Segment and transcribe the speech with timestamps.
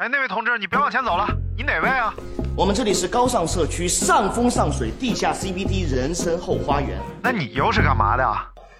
[0.00, 2.14] 哎，那位同志，你别往前走了，你哪位啊？
[2.56, 6.98] 我们这里是高尚社区上风上水地下 CBD 人生后花园。
[7.22, 8.24] 那你又是干嘛的？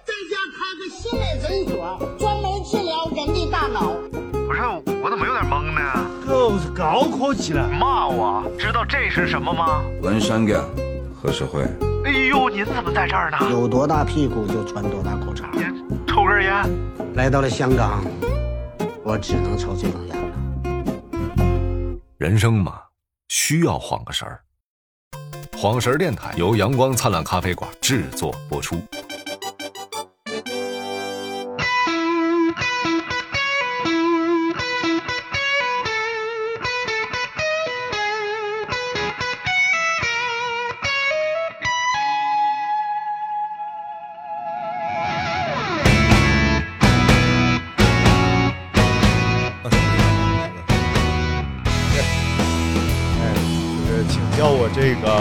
[0.03, 3.93] 在家开个心理诊所，专门治疗人的大脑。
[4.47, 4.61] 不是，
[5.03, 5.81] 我怎么有点懵呢？
[6.27, 7.69] 狗是高科技了。
[7.69, 8.43] 骂我？
[8.57, 9.83] 知道这是什么吗？
[10.01, 10.67] 文山哥，
[11.21, 11.61] 何时会？
[12.03, 13.37] 哎呦，您怎么在这儿呢？
[13.51, 15.43] 有多大屁股就穿多大裤衩。
[16.07, 16.67] 抽根烟。
[17.13, 18.03] 来到了香港，
[19.03, 20.20] 我只能抽这种烟了。
[22.21, 22.79] 人生嘛，
[23.29, 24.43] 需要晃个神儿。
[25.57, 28.79] 晃神儿电台由阳光灿烂咖啡馆制作播出。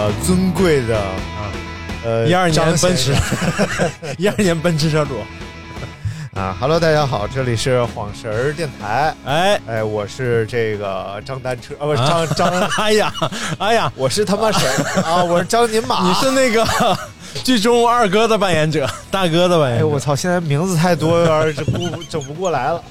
[0.01, 1.53] 这个尊贵的啊，
[2.05, 3.15] 呃，一二年张奔驰。
[4.17, 5.21] 一二年奔驰车主，
[6.35, 12.49] 啊，Hello，大家好，这里是晃神儿电台，哎，哎，我是这个张单车啊，不是张张，
[12.83, 13.13] 哎呀，
[13.59, 14.67] 哎呀，我是他妈谁
[15.05, 15.23] 啊？
[15.23, 16.67] 我是张宁马，你是那个
[17.45, 19.87] 剧中二哥的扮演者，大哥的扮演哎，者。
[19.87, 20.17] 我操！
[20.17, 22.83] 现在名字太多，有点整不整不过来了。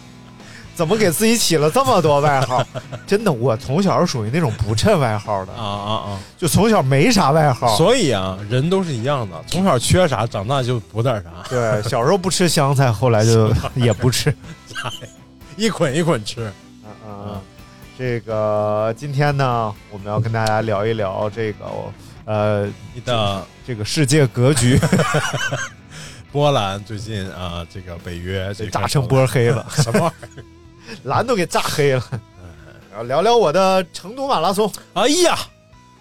[0.80, 2.66] 怎么给自己起了这么多外号？
[3.06, 7.54] 真的，我从小是属于那种不趁外号的，啊啊啊就从小没啥外啊！
[7.54, 7.76] 号。
[7.76, 14.34] 所以啊，人都是一样的，从小缺啥，长大就补点啥， 对，小时候不吃香菜，后来就 也不吃。
[15.58, 16.50] 一捆一捆吃。
[16.86, 17.42] 嗯嗯嗯。
[17.98, 21.66] 这个今天呢，我们要跟大家聊一聊这个
[22.24, 24.80] 呃你的这个世界格局，
[26.32, 30.42] 波兰最近啊，这个北约这个炸成波黑了，什么玩意
[31.04, 32.04] 蓝都给炸黑了。
[32.92, 35.38] 然后聊聊我的成都马拉松，哎呀，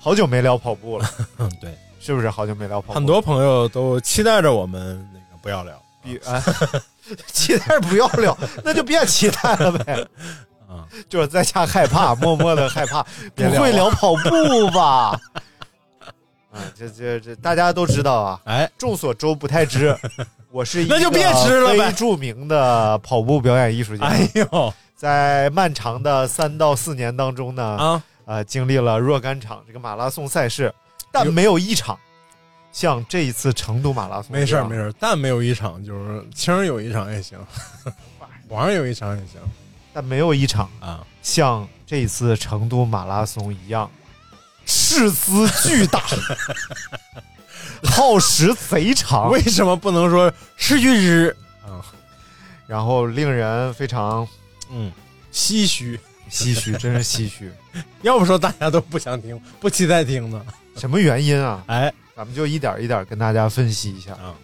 [0.00, 2.31] 好久没聊跑步了，嗯， 对，是不是？
[2.31, 5.81] 好久没聊跑步，很多朋友都期待着我们那个不要聊。
[6.03, 6.43] 比哎，
[7.32, 10.06] 期待不要聊，那就别期待了呗。
[10.69, 13.03] 啊，就是在家害怕，默默的害怕，
[13.34, 15.19] 不会聊跑步吧？
[16.50, 18.41] 啊，这这这大家都知道啊。
[18.44, 19.97] 哎，众所周不太知，
[20.50, 21.91] 我是一个那就别吃了呗。
[21.91, 24.06] 非著名的跑步表演艺术家。
[24.06, 24.75] 哎呦。
[24.97, 30.75] 在漫长的三到四年当中呢，啊，呃，经历了若干场这个马拉松赛事，
[31.12, 31.97] 但没有一场
[32.72, 34.82] 像这一次成都马拉松没事儿没事。
[34.82, 37.38] 儿，但没有一场就是青儿有一场也行，
[38.50, 39.41] 皇上有一场也行。
[39.94, 41.06] 但没有一场啊。
[41.22, 43.88] 像这一次成都马拉松一样，
[44.66, 46.03] 斥资巨大，
[47.85, 51.37] 耗时贼长， 为什么不能说是句日？
[51.63, 51.85] 啊，
[52.67, 54.27] 然后令人非常
[54.71, 54.93] 嗯，
[55.33, 55.99] 唏嘘。
[56.31, 57.51] 唏嘘，真是唏嘘。
[58.03, 60.43] 要不说大家都不想听，不期待听呢。
[60.77, 61.65] 什么原因啊？
[61.67, 64.13] 哎咱们就一点一点跟大家分析一下。
[64.13, 64.35] 啊，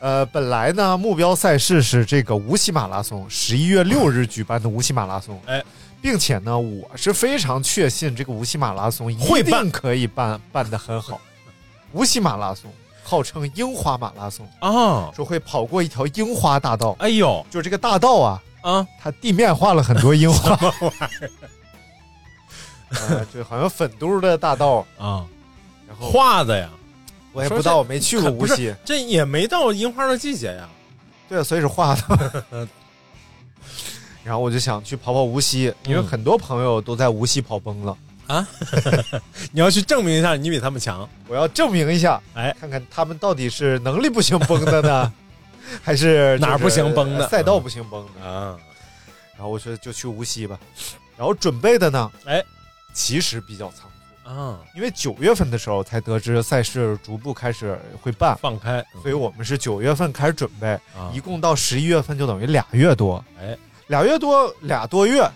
[0.00, 5.40] 呃，本来呢，目标赛事是这个无锡马拉松，十一月六日举办的无锡马拉松。
[5.46, 5.64] 哎，
[6.02, 11.20] 并且呢，我是非常确信这个无锡马拉松一定可以办办得很好。
[11.96, 12.70] 无锡马拉松
[13.02, 17.44] 号称樱花马拉松，啊，说会跑过一条樱花大道，哎呦。
[17.50, 20.58] 就这个大道啊，啊，它地面画了很多樱花，
[23.32, 25.24] 这好像粉嘟的大道，啊？
[25.88, 26.68] 然后画的呀，
[27.32, 30.68] 我也不知道，我没去过无锡，这也没到樱花的季节呀。
[31.28, 32.42] 对，所以是画的。
[34.22, 36.06] 然后我就想去跑跑无锡，因为嗯。
[36.06, 37.96] 很多朋友都在无锡跑崩了，
[39.52, 41.08] 你要去证明一下你比他们强。
[41.28, 45.12] 我要证明一下，哎，看看他们到底是能力不行崩的呢，
[45.82, 47.28] 还是哪儿不行崩的？
[47.28, 48.26] 赛道不行崩的。
[48.26, 48.56] 啊，
[49.34, 50.58] 然后我说就去无锡吧，
[51.16, 52.44] 然后准备的呢，哎，
[52.92, 54.30] 其实比较仓促。
[54.30, 61.12] 啊，因为九月份的时候才得知赛事逐步开始会办，放开，所以我们是九月份开始准备，啊。
[61.14, 65.30] 一共到十一月份就等于俩月多，哎，俩月多俩多月，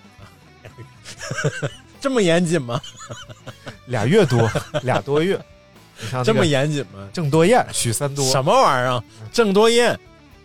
[2.01, 2.81] 这么严谨吗？
[3.87, 4.51] 俩月多
[4.83, 5.39] 俩多月，
[6.01, 7.09] 你像这么严，谨吗？
[7.13, 9.05] 郑多燕、许三多，什么玩意儿啊？
[9.33, 9.99] 郑多燕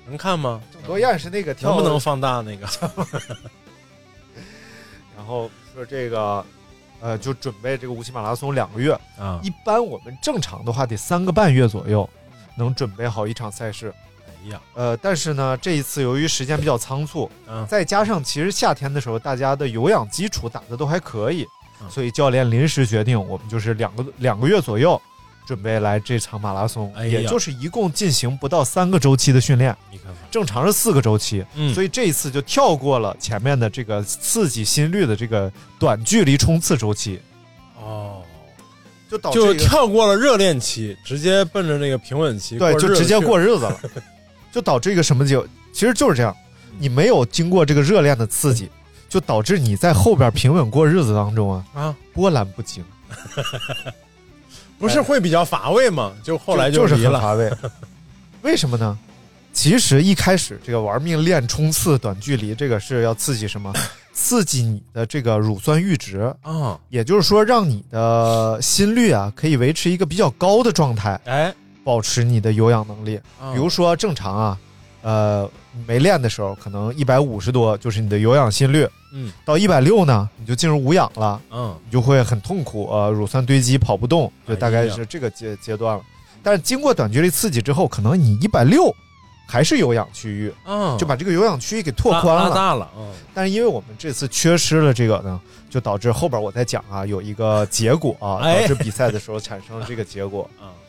[0.07, 0.61] 能看吗？
[0.73, 2.67] 郑多燕是那个跳能不能放大那个？
[5.15, 6.45] 然后说这个，
[6.99, 12.07] 呃，就准备这个无锡马拉松两个月，啊，一般我们正常的话得三个半月左右，
[12.57, 13.93] 能准备好一场赛事。
[14.73, 17.65] 呃，但是呢，这一次由于时间比较仓促，嗯。
[17.67, 21.45] 再加上其实夏天的时候大家的有氧基础打的都还可以，
[21.81, 21.89] 嗯。
[21.89, 25.01] 所以教练临时决定，我们就是两个两个月左右
[25.47, 31.73] 准备来这场马拉松，哎也就是一共进行不到三个周期的训练，你看看，正常是四个周期，嗯。
[31.73, 37.21] 所以这一次就跳过了前面的这个刺激心率的这个短距离冲刺周期，
[37.79, 38.23] 哦，
[39.07, 43.79] 就导致就跳过了热恋期，直接奔着那个平稳期，对，就直接过日子了，
[44.55, 45.45] 就导致一个什么结果？
[45.73, 46.33] 其实就是这样，
[46.79, 48.69] 你没有经过这个热恋的刺激，
[49.09, 52.81] 就导致你在后边平稳过日子当中啊，啊，波澜不惊，
[54.79, 56.13] 不是会比较乏味吗？
[56.23, 57.51] 就后来就就是很乏味。
[58.43, 58.97] 为什么呢？
[59.51, 63.73] 其实一开始这个玩命练冲刺短距离，这个是要刺激什么？
[64.13, 71.53] 刺激你的这个乳酸阈值，啊，也就是说，让你的心率啊可以维持一个比较高的状态，哎，
[71.85, 73.15] 保持你的有氧能力。
[73.39, 74.57] 啊比如说正常啊，
[75.03, 75.49] 呃，
[75.87, 86.03] 没练的时候可能一百五十多就是你的有氧心率，嗯到一百六呢你就进入无氧了，嗯，你就会很痛苦，呃，乳酸堆积，跑不动，就大概是这个阶阶段了。
[86.41, 88.93] 但是经过短距离刺激之后，可能你一百六
[89.47, 92.53] 还是有氧区域，嗯，就把这个有氧区域给拓宽了。
[92.53, 95.39] 大了，嗯，但是因为我们这次缺失了这个呢，
[95.69, 100.49] 就导致后边我在讲啊，有一个结果啊，哎导致比赛的时候产生了这个结果。
[100.59, 100.69] 啊，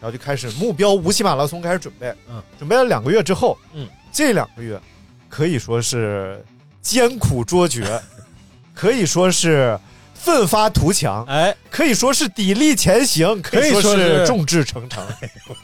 [0.00, 4.80] 然后就开始目标无锡马拉松开始准备，嗯，准备了两个月之后，嗯，这两个月
[5.28, 6.44] 可以说是
[6.80, 8.00] 艰苦卓绝，
[8.74, 9.78] 可以说是
[10.14, 15.04] 奋发图强，哎，可以说是砥砺前行，可以说是众志成城，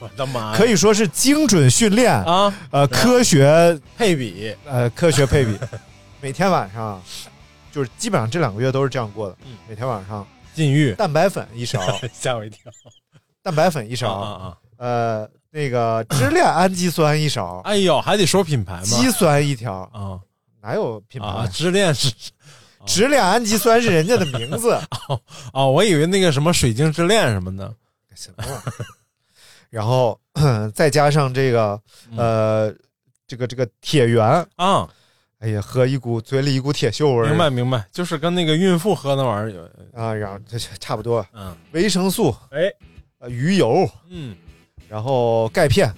[0.00, 5.58] 我的妈，可以说是精准训练，啊，呃，科学，配比，呃，科学配比，
[6.20, 7.02] 每天晚上
[7.72, 9.56] 就是基本上这两个月都是这样过的，嗯。
[9.68, 11.80] 每天晚上禁欲，蛋白粉一勺，
[12.14, 12.70] 吓我一跳，
[13.44, 14.58] 蛋白粉一勺！
[14.78, 18.82] 呃，那个支链氨基酸一勺， 哎呦，还得说品牌吗？
[18.84, 20.18] 肌酸一条，啊。
[20.62, 21.28] 哪有品牌？
[21.28, 22.10] 啊，支链是
[22.86, 24.80] 支链氨基酸是人家的名字，
[25.52, 27.70] 哦，我以为那个什么水晶之恋什么的，
[28.14, 28.72] 什么玩意儿？
[29.68, 30.18] 然后
[30.74, 31.78] 再加上这个
[32.16, 32.74] 呃，
[33.26, 34.24] 这个这个铁元，
[34.56, 34.88] 啊，
[35.38, 40.14] 哎呀，喝一股嘴里一股铁锈味儿，明白明白，就是跟那个孕妇喝那玩意儿有，啊？
[40.14, 42.72] 然后这差不多，嗯，维生素、哎，
[43.24, 44.36] 呃鱼油，嗯
[44.88, 45.92] 然后钙片，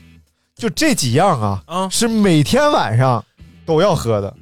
[0.55, 3.23] 就这几样啊，啊，是每天晚上
[3.67, 4.33] 都要喝的，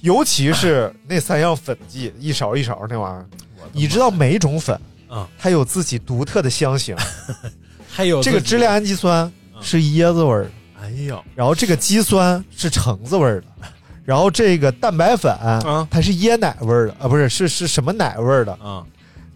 [0.00, 3.26] 尤其是 那三样粉剂，一勺一勺那玩意儿。
[3.72, 4.78] 你知道每一种粉
[5.08, 6.94] 啊，它有自己独特的香型。
[7.88, 9.30] 还有这个支链，氨基酸
[9.62, 10.50] 是椰子味儿的，
[10.82, 13.46] 哎呦，然后这个肌酸是橙子味儿的，
[14.04, 18.52] 然后这个蛋白粉啊它是椰奶味儿的啊，不是是是什么奶味儿的？
[18.62, 18.84] 啊，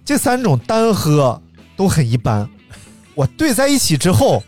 [0.04, 1.40] 这三种单喝
[1.76, 2.48] 都很一般，
[3.14, 4.42] 我兑在一起之后，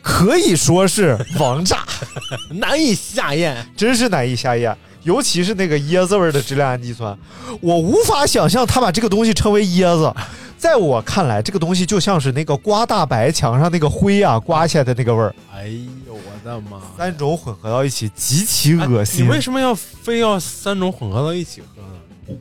[0.00, 1.84] 可以说是王炸，
[2.50, 4.76] 难以下咽，真是难以下咽。
[5.02, 7.18] 尤其是那个椰子味儿的质量氨基酸，
[7.60, 10.14] 我无法想象他把这个东西称为椰子。
[10.56, 15.66] 在我看来，这个东西就像是那个刮大白墙上那个灰啊刮下来的那个味儿，哎
[16.06, 16.80] 呦，我的妈！
[16.96, 19.24] 三种混合到一起，极其恶哎心。
[19.24, 22.38] 你为什么要非要三种混合到一起喝呢？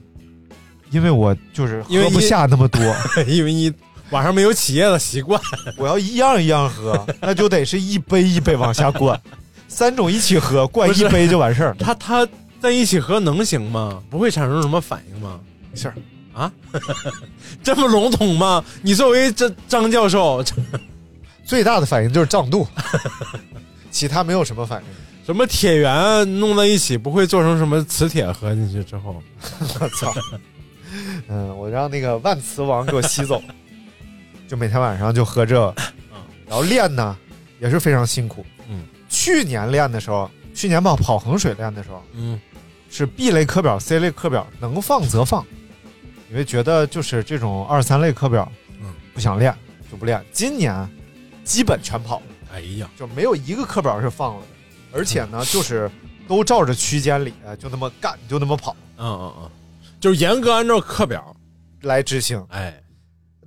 [0.92, 2.80] 因为我就是喝不下那么多，
[3.26, 3.74] 因为你
[4.12, 5.42] 晚上没有起夜的习惯。
[5.78, 9.20] 我要一样一样喝， 那就得是一杯一杯往下灌，
[9.68, 11.76] 三种一起喝，灌一杯就完事儿。
[11.80, 12.28] 他他
[12.62, 14.02] 在一起喝能行吗？
[14.10, 15.40] 不会产生什么反应吗？
[15.72, 15.96] 没事儿，
[16.34, 16.52] 啊，
[17.64, 18.64] 这么笼统吗？
[18.82, 20.44] 你作为这张教授，
[21.46, 22.68] 最大的反应就是胀肚，
[23.90, 24.88] 其他没有什么反应。
[25.24, 29.22] 什么铁元弄在一起，不会做成什么磁铁喝进去之后？
[29.80, 30.14] 我操！
[31.30, 33.42] 嗯，我让那个万磁王给我吸走，
[34.52, 35.74] 就每天晚上就喝这个，
[36.46, 37.18] 然后练呢
[37.62, 38.46] 也是非常辛苦。
[38.68, 42.38] 嗯，去年练的时候，去年跑跑衡水练的时候，嗯
[42.90, 45.46] 是 B 类课表、C 类课表能放则放，
[46.30, 49.56] 因为觉得就是这种二三类课表，嗯，不想练
[49.90, 50.22] 就不练。
[50.34, 50.86] 今年
[51.46, 55.90] 基本全跑了，哎呀，就没有一个课表是放了的，而且呢，就是
[56.28, 59.50] 都照着区间里就那么干，就那么跑嗯嗯嗯，
[60.02, 61.34] 就是严格按照课表。
[61.84, 62.46] 来执行。
[62.50, 62.80] 哎，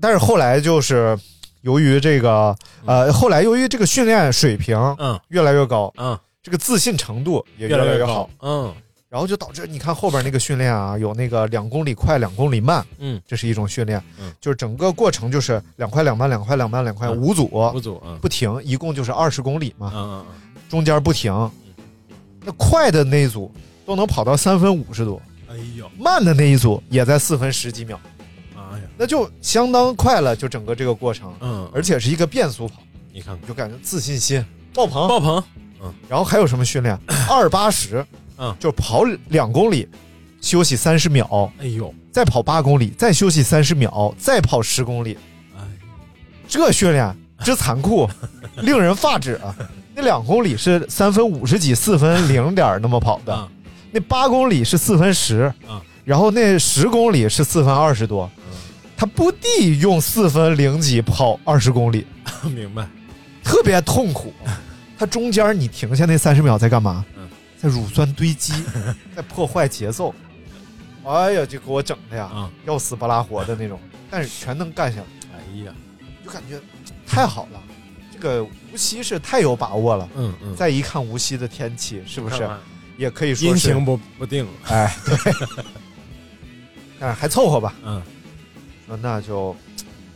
[0.05, 1.19] 但是后来就是
[1.63, 5.19] 由于这个呃，后来由于这个训练水平嗯。
[5.29, 8.29] 越来越高，嗯，这个自信程度也越来越好，。
[8.43, 8.71] 嗯。
[9.09, 14.31] 然后就导致你看后边那个训练啊，有那个两公里快，两公里慢，嗯，这是一种训练，嗯。
[14.43, 17.49] 就是整个过程就是两块两慢，两块两慢，两快嗯五组。
[17.75, 18.19] 五组嗯。
[18.21, 20.27] 不停，一共就是二十公里嘛，嗯
[20.69, 21.33] 中间不停。
[22.45, 23.51] 那快的那一组
[23.87, 25.19] 都能跑到三分五十多，
[25.49, 27.99] 嗯，哎呦，慢的那一组也在四分十几秒，
[28.97, 32.83] 那就相当快了，就整个这个过程，嗯，而且是一个变速跑，
[33.13, 33.49] 你看看。
[33.49, 35.09] 就感觉自信心爆棚。
[35.09, 35.43] 爆棚，
[35.83, 35.93] 嗯。
[36.09, 36.99] 然后还有什么训练？
[37.29, 38.05] 二八十，
[38.39, 38.55] 嗯。
[38.59, 39.89] 就跑两公里，
[40.41, 45.19] 休息三十秒，哎呦，再跑八公里，再休息三十秒，再跑十公里，
[45.57, 45.63] 哎，
[46.47, 48.09] 这训练之残酷，
[48.63, 49.55] 令人发指啊！
[49.97, 53.49] 那两公里是三分五十几，四分零点儿那么跑的，啊
[53.91, 55.81] 那八公里是四分十，嗯。
[56.05, 58.31] 然后那十公里是四分二十多，
[58.97, 62.07] 他不地用四分零几跑二十公里，
[62.55, 62.87] 明白。
[63.43, 64.33] 特别痛苦。
[64.97, 67.29] 他中间你停下那三十秒在干嘛嗯？
[67.61, 68.53] 在乳酸堆积，
[69.15, 70.15] 在破坏节奏。
[71.05, 73.79] 哎呀，就给我整的呀，啊要死不拉活的那种，
[74.11, 75.75] 但是全能干下来，哎呀，
[76.25, 76.59] 就感觉
[77.07, 77.61] 太好了。
[78.13, 80.09] 这个无锡是太有把握了。
[80.15, 82.49] 嗯嗯，再一看无锡的天气，是不是
[82.97, 84.47] 也可以说是阴晴不不定？
[84.69, 85.33] 哎，对，
[87.01, 87.75] 但是还凑合吧。
[87.85, 88.01] 嗯
[88.87, 89.55] 那那就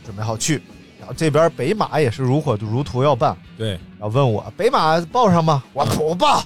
[0.05, 0.61] 准备好去。
[0.99, 5.63] 然后这边北马也是如火如荼要办，对，然后问我北马报上吗？
[5.73, 6.43] 我不报，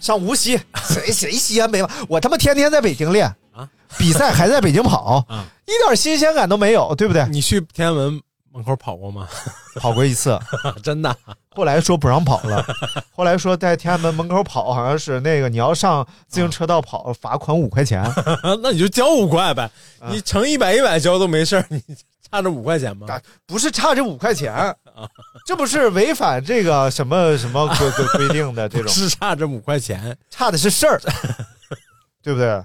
[0.00, 1.88] 上无锡， 谁谁西安北马？
[2.08, 7.26] 我他妈天天在北京练啊，比赛还在北京跑 啊，一点新鲜感都没有，对不对？
[7.30, 8.20] 你去天安门
[8.52, 9.28] 门口跑过吗？
[9.76, 10.38] 跑过一次，
[10.82, 11.16] 真的？
[11.56, 12.62] 后来说不让跑了，
[13.16, 18.04] 后来说在天安门门口跑，好像是那个你要上自行车道跑，罚款五块钱。
[18.62, 19.62] 那你就交五块呗，
[19.98, 21.82] 啊你乘一百一百交都没事儿，你
[22.30, 23.06] 差这五块钱吗？
[23.08, 24.76] 啊不是差这五块钱，
[25.46, 30.14] 这不是违反这个什么什么规规规定的这种，是差这五块钱。
[30.28, 31.00] 差的是事儿，
[32.22, 32.62] 对不对？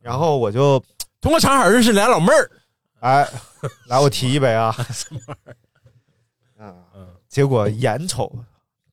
[0.00, 0.78] 然后我就
[1.20, 2.50] 通过长海认识俩老妹儿，
[3.00, 3.28] 哎，
[3.88, 4.86] 来我提一杯啊，啊，
[7.30, 8.30] 结果眼瞅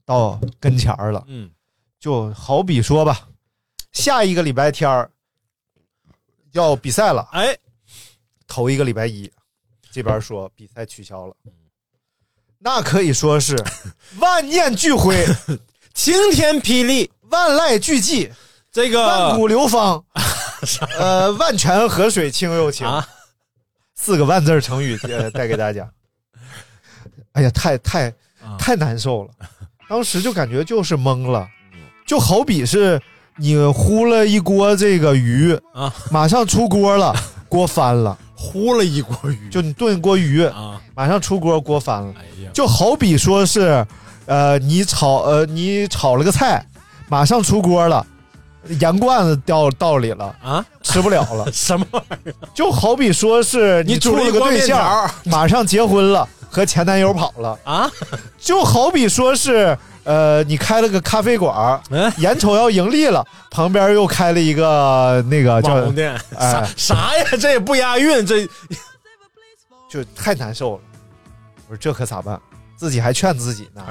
[0.05, 1.51] 到跟前儿了，嗯。
[1.99, 3.27] 就好比说吧，
[3.91, 5.09] 下一个礼拜天儿
[6.51, 7.57] 要比赛了，哎，
[8.47, 9.29] 头一个礼拜一，
[9.91, 11.35] 这边说比赛取消了，
[12.59, 13.57] 那可以说是
[14.21, 15.25] 万念俱灰，
[15.95, 18.31] 晴天霹雳，万籁俱寂，
[18.71, 20.05] 这个万古流芳，
[20.99, 23.09] 呃，万泉河水清又清，啊，
[23.95, 25.91] 四个万字成语呃带给大家。
[27.31, 28.13] 哎呀，太太啊
[28.59, 29.29] 太难受了，
[29.89, 31.47] 当时就感觉就是懵了，
[32.05, 33.01] 就好比是
[33.37, 37.15] 你呼了一锅这个鱼啊，马上出锅了，
[37.49, 42.13] 锅翻了，呼了一锅鱼，就你炖锅鱼，啊，马上出锅，锅翻了。
[42.17, 42.23] 哎，
[42.53, 43.85] 就好比说是，
[44.25, 46.65] 呃，你炒呃你炒了个菜，
[47.07, 48.05] 马上出锅了，
[48.79, 51.49] 盐罐子掉道里了，啊，吃不了了。
[51.53, 52.33] 什么玩意儿？
[52.53, 57.57] 就好比说是你处了个对象，马上结婚了，和前男友跑了。
[57.63, 57.89] 啊？
[58.39, 67.25] 就好比说是，呃，你开了个咖啡馆，嗯眼瞅要盈利了，旁边又开了一个那个叫网红，店，哎啥啥呀？
[67.39, 68.47] 这也不押韵，这
[69.89, 70.81] 就太难受了。
[71.67, 72.39] 我说这可咋办？
[72.77, 73.83] 自己还劝自己呢，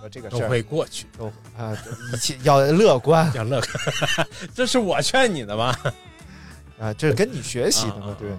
[0.00, 1.06] 说这个事儿会过去。
[1.16, 1.26] 都
[1.56, 1.76] 啊，
[2.12, 5.78] 一切要乐观要乐观， 这是我劝你的吧？
[6.80, 8.30] 啊，这是跟你学习的嘛对。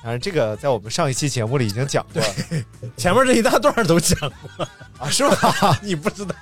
[0.00, 2.28] 反正这个在我们上一期节目里已经讲过了
[2.96, 4.16] 前面这一大段都讲
[4.56, 5.76] 过，啊，是吧？
[5.82, 6.34] 你不知道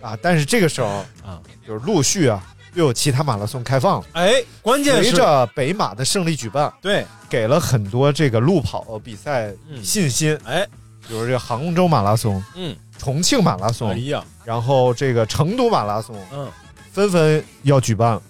[0.00, 0.88] 啊，但是这个时候
[1.24, 1.40] 啊？
[1.64, 4.06] 就是陆续啊，又有其他马拉松开放了。
[4.14, 10.36] 哎，关键是随着北马的胜利举办，对，给了很多这个路跑比赛嗯信心。
[10.44, 10.66] 哎，
[11.06, 16.48] 比如这个杭州马拉松、嗯，重庆马拉松哎松，呀，然后这个成都马拉松嗯。
[16.92, 18.12] 纷纷要举办。
[18.12, 18.22] 了。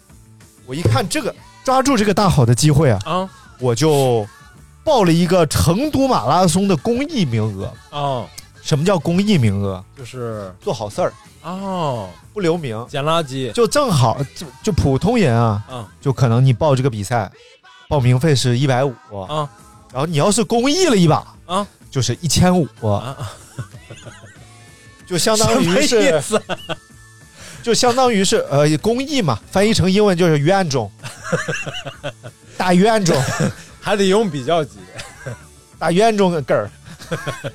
[0.67, 3.31] 我一看这个，抓住这个大好的机会啊，啊。
[3.59, 4.25] 我就
[4.85, 7.73] 报了一个成都马拉松的公益名额。
[7.91, 8.27] 哦，
[8.63, 9.85] 什么叫公益名额？
[9.99, 10.55] 就是。
[10.61, 11.13] 做好事儿，
[11.43, 15.85] 哦，不留名，捡垃圾，就正好就就普通人啊，嗯。
[16.01, 17.31] 就可能你报这个比赛，
[17.89, 18.95] 报名费是一百五
[19.29, 19.49] 啊，
[19.93, 22.67] 然后你要是公益了一把啊，就是一千五。
[22.83, 23.17] 啊，
[25.07, 26.21] 就相当于是？
[27.63, 30.91] 就相当于是呃公益嘛，翻译成英文就是冤种，
[32.59, 33.17] 打冤种，
[33.81, 34.79] 还得用比较级，
[35.79, 36.69] 打冤种根儿。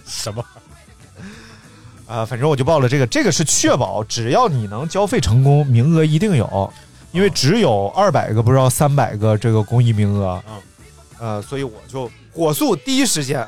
[0.05, 0.41] 什么？
[2.07, 6.73] 啊、反正我就报了这个，这个是确保只要你能交费成功，名额一定有，
[7.11, 10.61] 因为只有二百个，不知道三百个这个公益名额，嗯。
[11.19, 13.45] 呃，所以我就火速第一时间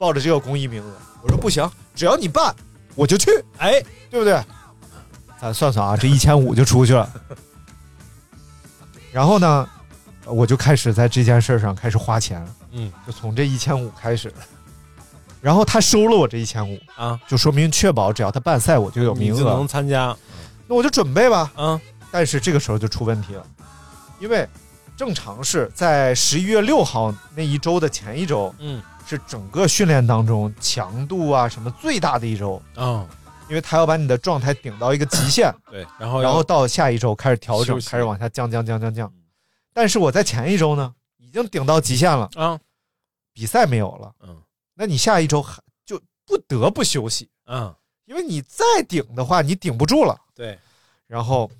[0.00, 0.92] 报了这个公益名额。
[1.20, 2.56] 我说不行，只要你办，
[2.94, 3.72] 我就去，哎，
[4.10, 4.42] 对不对？
[5.38, 7.06] 咱算算啊，这一千五就出去了。
[9.12, 9.68] 然后呢，
[10.24, 12.42] 我就开始在这件事上开始花钱，
[12.72, 14.32] 嗯就从这一千五开始。
[15.42, 19.68] 然后他收了我这一千五，啊，就说明确保只要他办赛，我就有名额能。
[19.68, 20.16] 参加，
[20.66, 21.52] 那我就准备吧。
[21.58, 21.78] 嗯
[22.10, 23.46] 但是这个时候就出问题了，
[24.18, 24.48] 因为
[24.96, 33.04] 正常是在十一月六号那一周的前一周，嗯是整个训练当中强度啊什么最大的一周，嗯，
[33.48, 39.12] 因为他要把你的状态顶到一个极限，对，然后然后到下一周开始调整开始往下降降降降降。
[39.72, 42.56] 但是我在前一周呢，已经顶到极限了，啊，
[43.32, 44.40] 比赛没有了，嗯，
[44.74, 47.74] 那你下一周还就不得不休息，嗯，
[48.04, 50.16] 因为你再顶的话，你顶不住了。
[50.36, 50.56] 对，
[51.08, 51.50] 然后，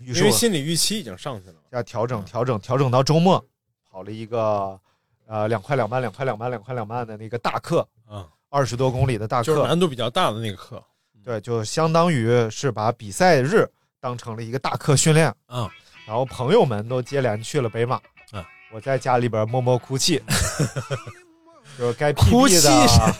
[0.00, 1.56] 因为心理预期已经上去了。
[1.70, 3.44] 要调整调整调整到周末，
[3.90, 4.78] 跑了一个
[5.28, 10.82] 呃两块两半两块两半两块两半的那个大课，嗯，二十多公里的大课就是课，难度比较大的那个课。
[11.22, 13.68] 对，就相当于是把比赛日
[14.00, 15.32] 当成了一个大课训练。
[15.48, 15.68] 嗯，
[16.06, 18.00] 然后朋友们都接连去了北马，
[18.32, 18.42] 嗯，
[18.72, 20.22] 我在家里边默默哭泣，
[21.78, 23.14] 就是该哭 PB 泣的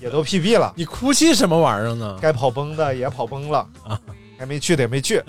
[0.00, 2.18] 也都 PB 了， 你哭泣什么玩意儿呢？
[2.20, 4.00] 该跑崩的也跑崩了啊，
[4.36, 5.22] 该没去的也没去，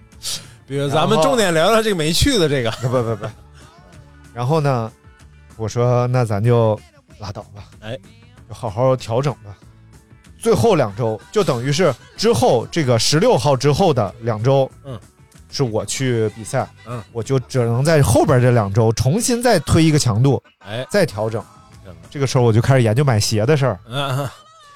[0.66, 2.70] 比如咱们重点聊聊这个没去的这个。
[2.70, 3.26] 不不不不。
[4.32, 4.90] 然后呢，
[5.58, 6.78] 我说那咱就
[7.18, 7.98] 拉倒吧，哎，
[8.48, 9.54] 就好好调整吧。
[10.38, 14.98] 最后两周就等于是之后这个十六号之后的两周，嗯，
[15.50, 21.44] 是我去比赛，嗯，我就只能在后边这两周重新再推一个强度，哎，再调整。
[22.10, 22.26] 这个。
[22.26, 24.28] 时候我就开始研究买鞋的事儿，嗯，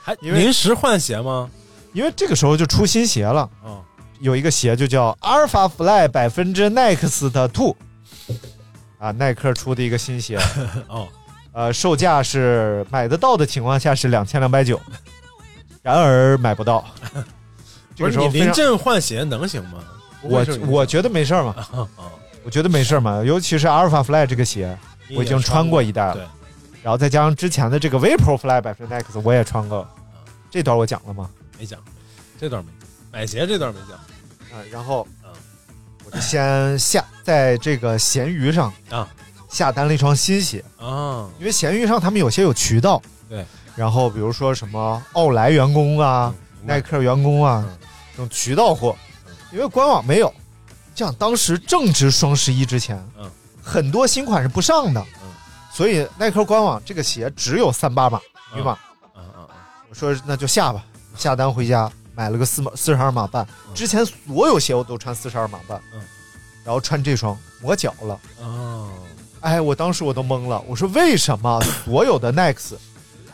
[0.02, 1.48] 还临时换鞋吗？
[1.92, 3.80] 因为这个时候就出新鞋了，嗯，
[4.20, 7.76] 有一个鞋就叫阿尔法 Fly 百分之 Next 的 Two，
[9.02, 10.38] 啊，耐克出的一个新鞋，
[10.86, 11.08] 哦，
[11.50, 14.80] 呃，售价是买得到的情况下是两千两百九，
[15.82, 16.84] 然而买不到。
[17.96, 19.82] 这不是你个时候非常临阵换鞋能行吗？
[20.22, 21.52] 我我觉得没事儿嘛，
[21.96, 22.12] 啊，
[22.44, 24.78] 我觉得没事儿嘛，尤其是 Alpha Fly 这个鞋，
[25.16, 26.22] 我已经穿过一代了对，
[26.84, 29.84] 然后再加上之前的这个 Vapor Fly 百分之 Next 我也穿过，
[30.48, 31.28] 这段我讲了吗？
[31.58, 31.80] 没讲，
[32.40, 33.98] 这段没讲，买鞋这段没讲
[34.56, 35.06] 啊，然后
[36.20, 39.08] 先下在这个闲鱼上啊。
[39.48, 43.44] 下单了一双新鞋，啊，因为闲鱼上他们有些有渠道，对，
[43.76, 47.78] 然后比如说什么奥莱员工啊、嗯耐克员工啊嗯。
[48.12, 48.96] 这种渠道货，
[49.52, 50.32] 因为官网没有。
[50.94, 53.30] 这样当时正值双十一之前，嗯，
[53.62, 55.28] 很多新款是不上的，嗯，
[55.70, 58.18] 所以耐克官网这个鞋只有三八码
[58.52, 58.58] 嗯。
[58.58, 58.78] 女码。
[59.14, 59.48] 嗯嗯嗯，
[59.90, 60.82] 我说那就下吧，
[61.14, 63.74] 下单回家买了个四码四十二码半，嗯。
[63.74, 66.00] 之前所有鞋我都穿四十二码半，嗯，
[66.64, 68.88] 然后穿这双磨脚了，哦，
[69.40, 72.74] 哎，我当时我都懵了，我说为什么所有的 Next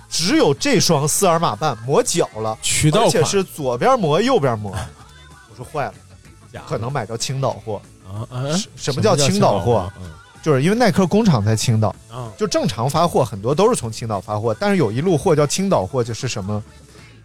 [0.09, 3.09] 只有这双四二码半磨脚了，渠道款。
[3.09, 4.73] 而且是左边磨右边磨，
[5.51, 9.93] 我说坏了，可能买着青岛货，啊啊，什什么叫青岛货？
[10.01, 10.11] 嗯。
[10.41, 16.63] 就是因为耐克工厂在青岛，啊，就正常发货很多都是从青岛发货，但是有一路货叫青岛货，就是什么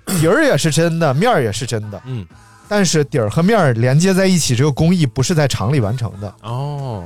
[0.19, 2.25] 底儿也是真的，面儿也是真的，嗯，
[2.67, 7.03] 但是底儿和面儿连接在一起，这个工艺不是在厂里完成的，哦，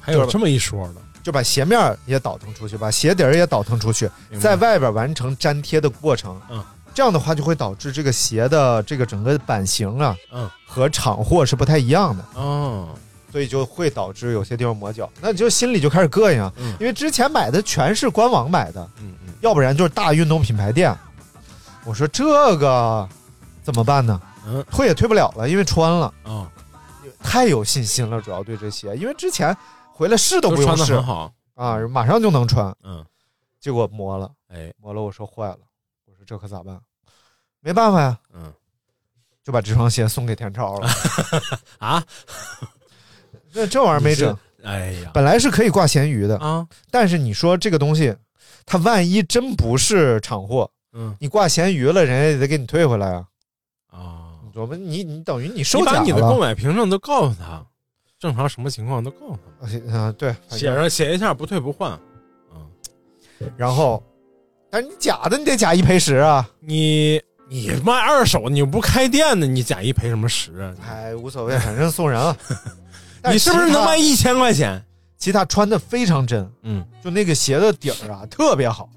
[0.00, 6.40] 还有这么一说的，就把鞋面也倒腾出去，把鞋底儿也倒腾出去，在外边完成粘贴的过程。
[6.50, 6.62] 嗯，
[6.94, 12.88] 这样的话就会导致这个鞋的这个整个版型啊，嗯，和厂货是不太一样的，哦，
[13.30, 20.92] 所以就会导致有些地方磨脚，那你就心里就开始膈应因为之前买的全是官网买的，嗯嗯，要不然就是大运动品牌店。
[21.86, 23.08] 我说这个
[23.62, 24.20] 怎么办呢？
[24.46, 26.46] 嗯，退也退不了了，因为穿了，哦，
[27.20, 29.56] 太有信心了，主要对这鞋，因为之前
[29.92, 33.04] 回来试都不用试的很好，啊，马上就能穿，嗯，
[33.60, 35.58] 结果磨了，哎，磨了，我说坏了，
[36.06, 36.80] 我说这可咋办？
[37.60, 38.52] 没办法呀，嗯。
[39.44, 40.88] 就把这双鞋送给田超了。
[41.78, 42.02] 啊，
[43.52, 48.12] 那这玩意儿没整，哎呀，本来是可以挂闲鱼的，啊，但是你说这个东西，
[48.64, 53.24] 它万一真不是厂货，嗯你挂闲鱼了，人家也得给你退回来啊。
[53.90, 56.38] 啊，我们你你等于你收你把你的购。
[56.38, 57.64] 买凭证都告诉他，
[58.18, 59.38] 正常什么情况都告诉
[59.90, 61.98] 他，啊，对，写上写一下不退不换，
[62.54, 62.66] 嗯，
[63.56, 64.02] 然后，
[64.70, 66.48] 但是你假的你得假一赔十啊。
[66.60, 70.74] 你你卖二手，你又不开店的，你假一赔什么十啊？
[70.88, 72.36] 哎，无所谓，反正送人了。
[73.30, 73.96] 你是不是能卖？
[73.96, 74.82] 一千块钱？
[75.18, 78.95] 其他穿的非常真，嗯就那个鞋的底儿啊特别好啊，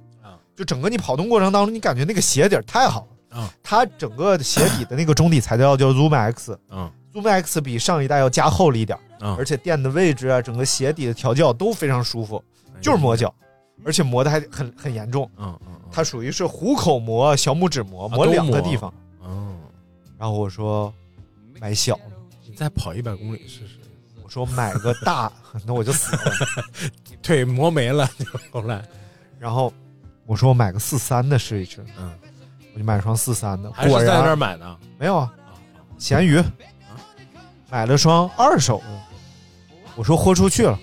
[0.60, 3.50] 就整个你跑动过程当中，你感觉那个鞋底儿太好了嗯。
[3.64, 9.00] 它整个鞋底的那个中底材料叫 Zoom X，嗯 Zoom X 比上一代要加厚了一点
[9.38, 12.44] 而且垫的位置啊，整个鞋底的调教都非常舒服，
[12.82, 13.34] 就是磨脚，
[13.86, 15.32] 而且磨的还很很严重。
[15.38, 18.94] 嗯嗯嗯它属于是虎口磨、小拇指磨，啊磨两个地方。
[19.24, 19.58] 嗯，
[20.18, 20.94] 然后我说
[21.62, 22.12] 买小的，
[22.46, 23.80] 你再跑一百公里试试，
[24.22, 25.32] 我说买个大，
[25.66, 26.22] 那我就死了。
[27.24, 28.10] 腿磨没了，
[28.52, 28.84] 后来
[29.40, 29.74] 然后
[30.30, 32.14] 我说我买个四三的试一试，嗯，
[32.76, 35.34] 我就买双四三的，果还是在那儿买的，没有啊，
[35.98, 36.40] 闲鱼
[37.68, 39.02] 买了双二手的，
[39.96, 40.78] 我说豁出去了，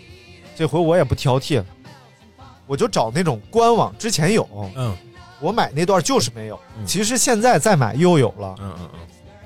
[0.57, 1.67] 这回我也不挑剔了，
[2.67, 4.97] 我就找那种官网之前有，嗯
[5.39, 8.53] 我买那段就是没有，嗯其实现在再买又有了。
[8.59, 9.01] 嗯嗯嗯。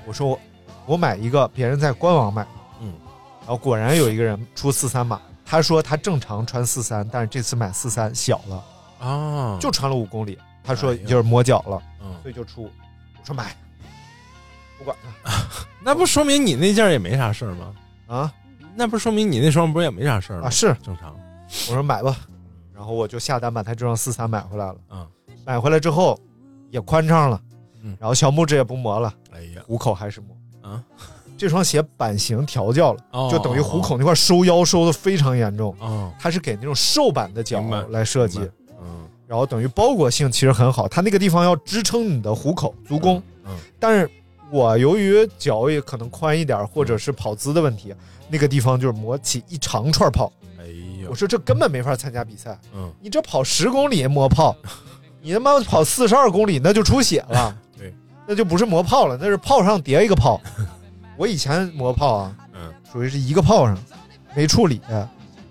[0.07, 0.39] 我说我
[0.87, 2.91] 我买一个别人在官网买的，嗯，
[3.41, 8.63] 然后果然有一个人出四三码，他说他正常穿四三，但是这次买四三小了，
[9.01, 12.63] 啊，就穿了五公里，他说就是磨脚了，嗯，所以就出。
[12.63, 13.55] 我说买，
[14.77, 15.31] 不管他
[15.83, 17.73] 那不说明你那件也没啥事儿吗？
[18.07, 18.33] 啊？
[18.75, 20.47] 那不说明你那双不是也没啥事儿吗？
[20.47, 21.15] 啊是，正常。
[21.69, 22.15] 我说买吧，
[22.73, 24.75] 然后我就下单把他这双四三买回来了。
[24.91, 25.07] 嗯，
[25.45, 26.17] 买回来之后
[26.69, 27.41] 也宽敞了，
[27.81, 27.97] 嗯。
[27.99, 30.35] 然后小拇指也不磨了，哎呀，虎口还是磨。
[30.61, 30.81] 啊，
[31.37, 38.39] 这双鞋版型调教了，哦就等于虎口那块收腰收的非常严重，哦，它是给那种瘦版的脚来设计
[39.31, 43.57] 然后等于包裹性其实很好，它那个地方要支撑你的虎口足弓，嗯。
[43.79, 44.11] 但是
[44.51, 47.95] 我由于脚也可能宽一点，或者是跑姿的问题，
[48.27, 50.29] 那个地方就是磨起一长串泡。
[50.59, 54.53] 哎呀我，说这根本没法参加比赛，嗯，你这跑十公里磨泡，
[55.21, 57.95] 你他妈跑四十二公里那就出血了， 对，
[58.27, 60.41] 那就不是磨泡了，那是泡上叠一个泡。
[61.15, 63.77] 我以前磨泡啊，嗯，属于是一个泡上
[64.35, 64.81] 没处理，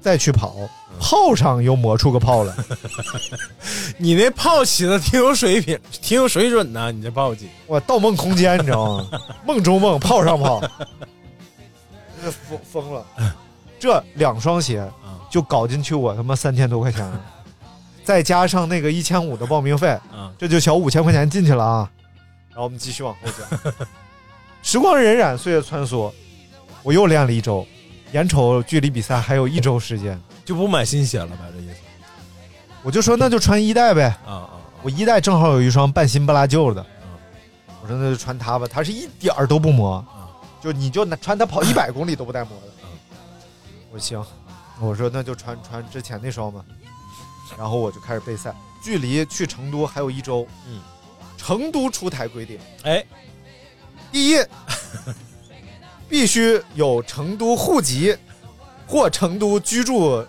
[0.00, 0.68] 再去跑，嗯
[1.00, 2.54] 泡上又磨出个炮来。
[3.96, 7.48] 你那炮起的挺有水平，挺有水准呐，你这炮起。
[7.66, 9.08] 我盗梦空间，你知道吗？
[9.46, 10.60] 梦中梦，炮上炮，
[12.20, 13.04] 这 是疯疯了。
[13.78, 17.20] 这两双鞋啊就搞进去我他妈三千多块钱了，
[18.04, 21.90] 再加上那个一千五的报名费，啊，这就小五千块钱进去了啊。
[22.50, 23.72] 然后我们继续往后讲，
[24.62, 26.12] 时光荏苒，岁月穿梭，
[26.82, 27.66] 我又练了一周，
[28.12, 31.38] 眼瞅距离比赛还有一周时间，就不买新鞋了呗？
[31.53, 31.75] 这意思？
[32.83, 34.05] 我就说那就穿一代呗。
[34.27, 34.51] 啊啊
[34.83, 36.85] 我一代正好有一双半新不拉旧的，
[37.83, 40.03] 我说那就穿它吧，它是一点儿都不磨，
[40.61, 42.73] 就你就穿它跑 一百公里都不带磨的。
[43.92, 44.25] 我说行，
[44.81, 46.64] 我说那就穿穿之前那双吧，
[47.59, 50.46] 然后我就开始备赛，距离去成都还有一周。
[50.66, 50.81] 嗯，
[51.37, 53.05] 成都出台规定，哎，
[54.11, 54.37] 第一，
[56.11, 58.14] 必须有成都户籍
[58.87, 60.23] 或成都居住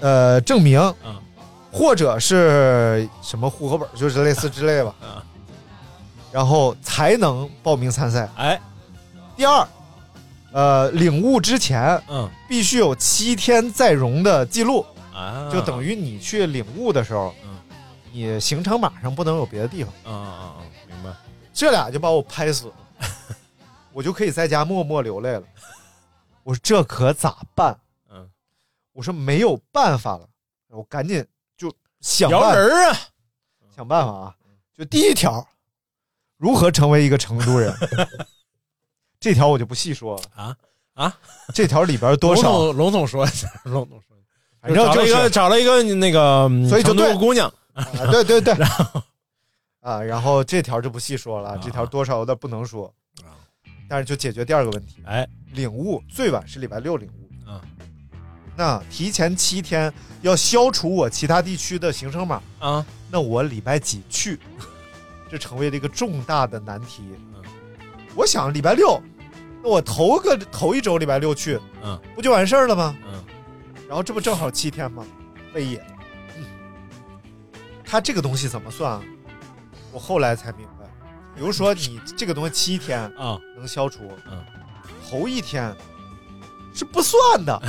[0.00, 1.16] 呃证明，嗯
[1.72, 4.94] 或者是什么户口本，就是类似之类吧。
[5.00, 5.22] 嗯
[6.32, 8.26] 然后才能报名参赛。
[8.36, 8.58] 哎，
[9.36, 9.68] 第二，
[10.50, 17.50] 呃，领悟之前嗯必须有七天在容的记录，啊，就等于你去领悟的时候，嗯
[18.10, 19.92] 你行程码上不能有别的地方。
[20.04, 20.56] 啊啊啊，
[20.88, 21.10] 明白。
[21.52, 22.72] 这俩就把我拍死了，
[23.92, 25.42] 我就可以在家默默流泪了。
[26.42, 27.78] 我说这可咋办？
[28.10, 28.28] 嗯，
[28.92, 30.28] 我说没有办法了，
[30.68, 31.24] 我赶紧
[31.56, 32.98] 就想摇办人啊，
[33.74, 34.34] 想办法啊！
[34.76, 35.46] 就第一条，
[36.36, 37.72] 如何成为一个成都人？
[39.20, 40.56] 这条我就不细说了啊
[40.94, 41.18] 啊！
[41.54, 42.50] 这条里边多笼少？
[42.50, 44.26] 统笼统说一下，龙总说一下。
[44.60, 48.52] 反正就是找了一个找了一个那个所以就对姑娘，啊，对对对，
[49.80, 52.92] 啊，然后这条就不细说了，啊这条多少有点不能说啊，
[53.92, 57.60] 但是就解决第二个问题，哎，领悟最晚是礼拜六领悟，嗯，
[58.56, 64.40] 那提前七天要消除我其他地区的行程码，啊，那我礼拜几去，
[65.30, 67.02] 这成为了一个重大的难题。
[67.34, 67.42] 嗯
[68.14, 68.98] 我想礼拜六，
[69.62, 72.96] 那我头个头一周礼拜六去，嗯，不就完事儿了吗？
[73.06, 73.22] 嗯，
[73.88, 75.04] 然后这不正好七天吗？
[75.52, 75.84] 贝爷，
[76.38, 76.44] 嗯，
[77.84, 79.02] 他这个东西怎么算啊？
[79.92, 80.81] 我后来才明白，
[81.34, 84.44] 比如说你这个东西七天啊能消除，嗯，
[85.08, 85.74] 头一天
[86.74, 87.62] 是不算的，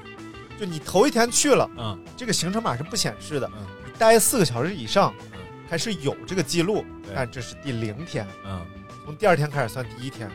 [0.58, 1.98] 就你头一天去了，嗯。
[2.16, 3.66] 这个行程码是不显示的，嗯。
[3.86, 5.38] 你待四个小时以上嗯。
[5.68, 8.66] 还是有这个记录，对但这是第零天，嗯。
[9.04, 10.30] 从第二天开始算第一天，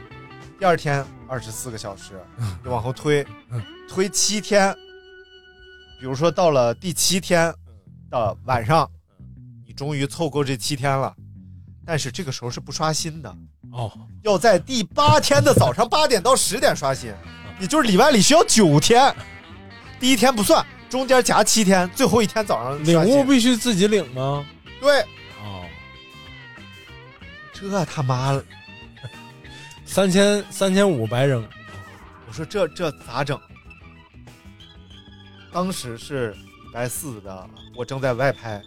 [0.60, 2.20] 第二天二十四个小时，
[2.64, 4.76] 就往后推嗯，推七天。
[6.00, 7.54] 比如说到了第七天
[8.10, 8.90] 的晚上，
[9.66, 11.16] 你终于凑够这七天了，
[11.86, 13.30] 但是这个时候是不刷新的，
[13.72, 13.92] 哦，
[14.24, 17.14] 要在第八天的早上八点到十点刷新，
[17.60, 19.16] 也就是里外里需要九天，
[20.00, 24.44] 第一天不算，中间夹七天，最后一天早上领刷新悟必须自己领吗？
[24.82, 25.02] 对，
[25.44, 25.64] 哦，
[27.54, 28.44] 这他妈了，
[29.86, 31.48] 三千三千五白扔，
[32.28, 33.40] 我说这这咋整？
[35.54, 36.40] 当时是礼
[36.74, 38.60] 拜四的，我正在外拍，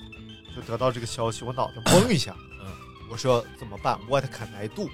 [0.55, 2.33] 就得到这个消息，我脑袋嗡一下。
[3.09, 4.89] 嗯，我说怎么办？What can I do？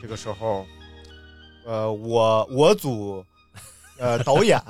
[0.00, 0.66] 这个时候，
[1.64, 3.24] 呃，我我组
[3.98, 4.60] 呃导演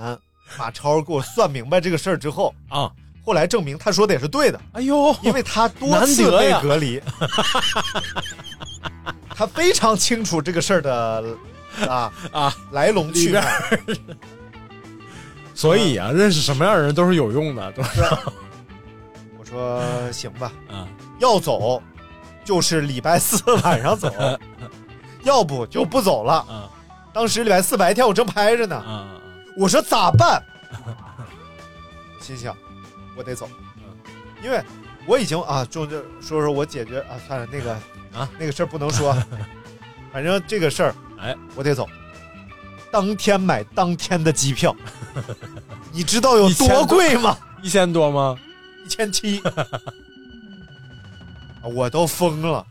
[0.59, 2.91] 马超给我算明白这个事儿之后，啊，
[3.25, 7.01] 后来证明他说的也是对的，哎呦，因为他多次被隔离，
[9.31, 11.37] 他非常清楚这个事儿的
[11.87, 13.47] 啊 啊来龙去脉。
[15.55, 18.01] 所以啊，认识什么样的人都是有用的，都是
[19.39, 21.83] 我说行吧，啊要走
[22.49, 24.11] 就是礼拜四晚上走，
[25.23, 26.37] 要不就不走了。
[26.49, 26.71] 啊
[27.13, 29.21] 当时礼拜四白天我正拍着呢，啊
[29.55, 30.43] 我说咋办？
[32.23, 32.57] 心想
[33.15, 33.47] 我得走，
[34.43, 34.63] 因为
[35.05, 37.73] 我已经啊，就这说说我解决啊，算了，那个
[38.15, 39.15] 啊，那个事儿不能说，
[40.11, 41.87] 反正这个事儿，哎，我得走，
[42.91, 44.75] 当天买当天的机票，
[45.93, 47.37] 你知道有多贵吗？
[47.63, 48.39] 一千多吗？
[48.87, 49.43] 一千七，
[51.69, 52.67] 我都疯了，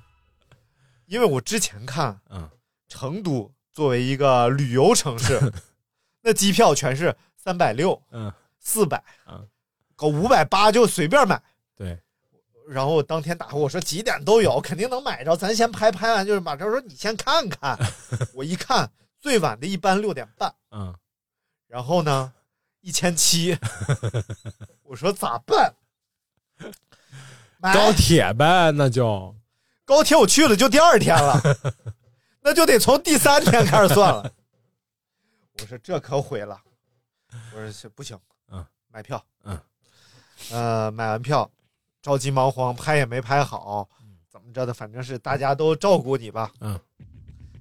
[1.06, 2.50] 因为我之前看，嗯，
[2.88, 5.40] 成都作为一个旅游城市，
[6.22, 9.48] 那机票全是三百六，嗯，四百，嗯，
[9.96, 11.42] 搞五百八就随便买。
[11.76, 12.00] 对，
[12.68, 17.78] 然后当天打我说几点都有，肯定能买着，咱先拍，拍完就是马超说你先看看。
[18.34, 20.94] 我一看，最晚的一班六点半，嗯，
[21.68, 22.34] 然后呢，
[22.82, 23.58] 一千七，
[24.84, 25.74] 我说咋办？
[27.60, 27.74] 买。
[27.74, 29.34] 高铁呗，那就。
[29.86, 31.42] 高铁我去了就第二天了，
[32.44, 34.30] 那就得从第三天开始算了。
[35.62, 36.60] 我说这可毁了，
[37.54, 38.20] 我说是不行，
[38.52, 39.58] 嗯，买票，嗯，
[40.52, 41.50] 呃，买完票，
[42.02, 43.88] 着急忙慌，拍也没拍好，
[44.30, 46.78] 怎么着的，反正是大家都照顾你吧，嗯，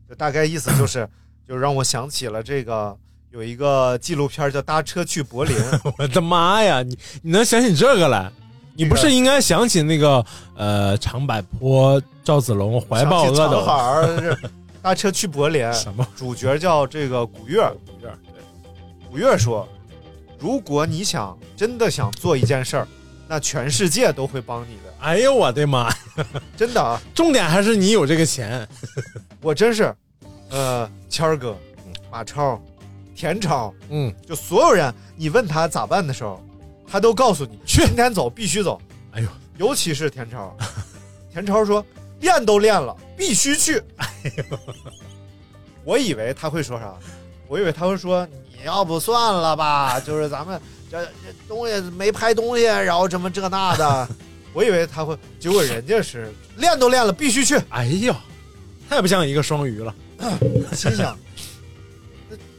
[0.08, 1.08] 就大概意思就是，
[1.46, 2.98] 就让我想起了这个
[3.30, 5.56] 有一个纪录片叫《搭车去柏林》，
[5.96, 8.32] 我的妈呀，你你能想起这个来？
[8.76, 14.38] 你不是应该想起那个呃长坂坡赵子龙怀抱阿想起长海斗儿是
[14.82, 18.08] 搭车去柏林， 什么主角叫这个古月，古月？
[18.32, 19.66] 对，古月说
[20.38, 22.88] ：“如果你想真的想做一件事儿，
[23.26, 25.92] 那全世界都会帮你的，哎呦我的妈！
[26.56, 27.00] 真的啊！
[27.14, 28.66] 重点还是你有这个钱，
[29.40, 29.92] 我真是，
[30.50, 31.56] 呃，谦儿哥、
[32.10, 32.60] 马超、
[33.16, 36.40] 田超，嗯，就所有人，你问他咋办的时候，
[36.90, 38.80] 他都告诉你去今天走，必须走。
[39.12, 40.56] 哎呦，尤其是田超，
[41.32, 41.84] 田超说
[42.20, 43.82] 练都练了，必须去。
[43.96, 44.58] 哎呦
[45.84, 46.94] 我以为他会说啥，
[47.48, 54.08] 我以为他会说你要不算了吧， 就是咱们这这东西没拍东西，然后什么这那的。
[54.52, 57.60] 我以为他会，结果人家是练都练了，必须去。
[57.68, 58.14] 哎呦，
[58.88, 59.94] 太不像一个双鱼了
[60.72, 61.16] 心想，那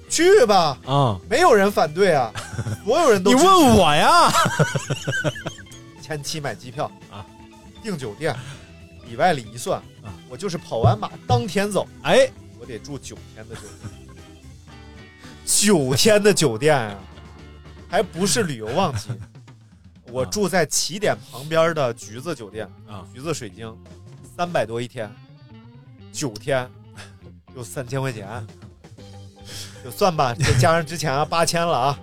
[0.10, 1.20] 去吧，啊！
[1.30, 2.32] 没有人反对啊，
[2.86, 4.32] 所有人都你问我呀？
[6.02, 6.90] 前期买机票。
[7.12, 7.26] 啊，
[7.84, 8.36] 订酒店，
[9.08, 9.80] 里外里一算。
[10.02, 14.26] 啊，我就是跑完马当天走，哎，我得住九天的酒店，
[15.46, 16.98] 九天的酒店啊，
[17.90, 19.10] 还不是旅游旺季。
[20.10, 22.66] 我住在起点旁边的橘子酒店。
[22.88, 23.76] 啊，橘子水晶，
[24.38, 25.14] 三百多一天，
[26.14, 26.70] 九天，
[27.54, 28.26] 就三千块钱，
[29.84, 32.00] 就算吧， 再加上之前啊八千了啊。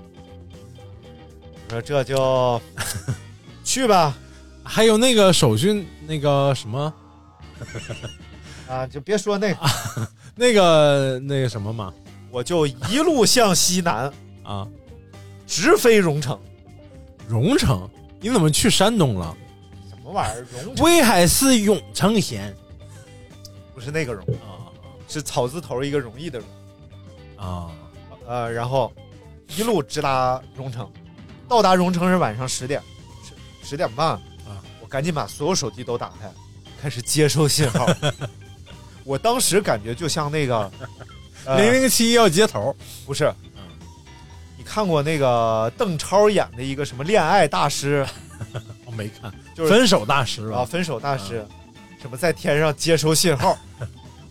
[1.68, 2.60] 我说这就
[3.64, 4.16] 去吧，
[4.62, 6.92] 还有那个手续，那个什么，
[8.68, 9.60] 啊，就别说那个，
[10.36, 11.92] 那个那个什么嘛
[12.30, 14.66] 我就一路向西南，啊，
[15.46, 16.38] 直飞荣城。
[17.26, 17.88] 荣城，
[18.20, 19.34] 你怎么去山东了？
[19.88, 20.46] 什么玩意儿？
[20.64, 22.54] 荣城威海市永城县
[23.74, 24.68] 不是那个荣，啊
[25.08, 26.48] 是草字头一个容易的容。
[27.36, 27.70] 啊。
[28.26, 28.90] 呃，然后
[29.56, 30.90] 一路直达荣城，
[31.46, 32.80] 到达荣城是晚上十点，
[33.22, 34.08] 十十点半。
[34.08, 36.32] 啊，我赶紧把所有手机都打开，
[36.80, 37.86] 开始接收信号。
[39.04, 40.72] 我当时感觉就像那个，
[41.44, 42.74] 呃零零七要接头。
[43.04, 43.62] 不是，嗯。
[44.56, 48.06] 你看过那个邓超演的一个什么恋爱大师，
[48.86, 51.46] 我没看，就是分手大师啊，分手大师，
[52.00, 53.58] 什么在天上接收信号，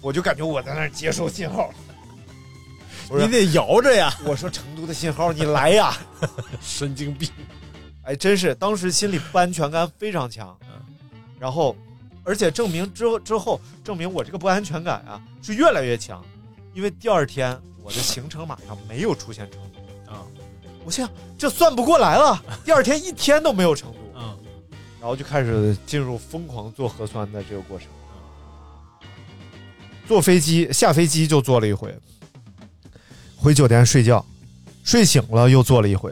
[0.01, 1.71] 我就感觉我在那儿接收信号。
[3.19, 5.97] 你得摇着呀， 我说成都的信号，你来呀！
[6.62, 7.30] 神经病。
[8.04, 10.58] 哎，真是当时心里不安全感非常强，
[11.39, 11.76] 然后，
[12.23, 16.23] 而且证明之后之后证明我这个不安全感啊是越来越强，
[16.73, 20.21] 因为第二天我的行程码上没有出现成都啊，
[20.84, 24.36] 我想这算不过来了， 第二天一天都没有成都，啊
[24.99, 27.88] 然后就开始进入疯狂做核酸的这个过程。
[30.06, 31.93] 坐飞机下飞机就做了一回，
[33.43, 34.25] 回酒店睡觉，
[34.86, 36.10] 睡醒了又做了一回，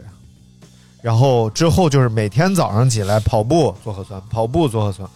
[1.00, 5.08] 然后之后就是每天早上起来跑步做核酸，跑步做核酸，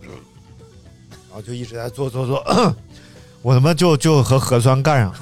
[0.00, 2.76] 然后就一直在做做做，
[3.42, 5.18] 我他妈就就和核酸干上了，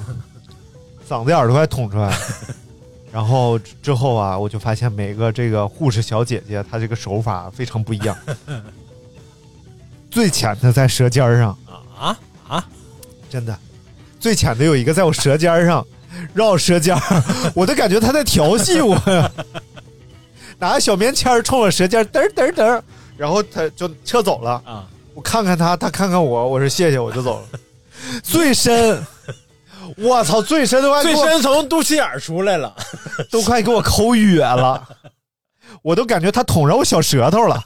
[1.09, 2.17] 嗓子眼儿都快捅出来了。
[3.11, 8.15] 然后之后啊，我就发现每个这个护士小姐姐她这个手法非常不一样，
[10.11, 11.57] 最浅的在舌尖儿上，
[11.97, 12.63] 啊啊！
[13.27, 13.57] 真的，
[14.19, 15.83] 最浅的有一个在我舌尖儿上
[16.33, 17.23] 绕舌尖儿，
[17.55, 18.95] 我都感觉他在调戏我，
[20.59, 22.83] 拿个小棉签儿冲我舌尖儿嘚儿嘚儿嘚儿，
[23.17, 24.61] 然后他就撤走了。
[24.65, 24.87] 啊！
[25.13, 27.59] 我看看他，他看看我，我说谢谢，我就走了。
[28.23, 29.03] 最深，
[29.97, 32.71] 我操，最深都快最深从肚脐眼儿出来了，
[33.31, 34.87] 都快给我抠哕了，
[35.81, 37.63] 我都感觉他捅着我小舌头了，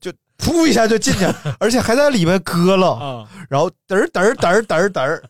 [0.00, 1.26] 就噗一下就进去，
[1.58, 5.22] 而且还在里面搁了，啊，然后嘚儿嘚儿嘚儿嘚儿嘚儿，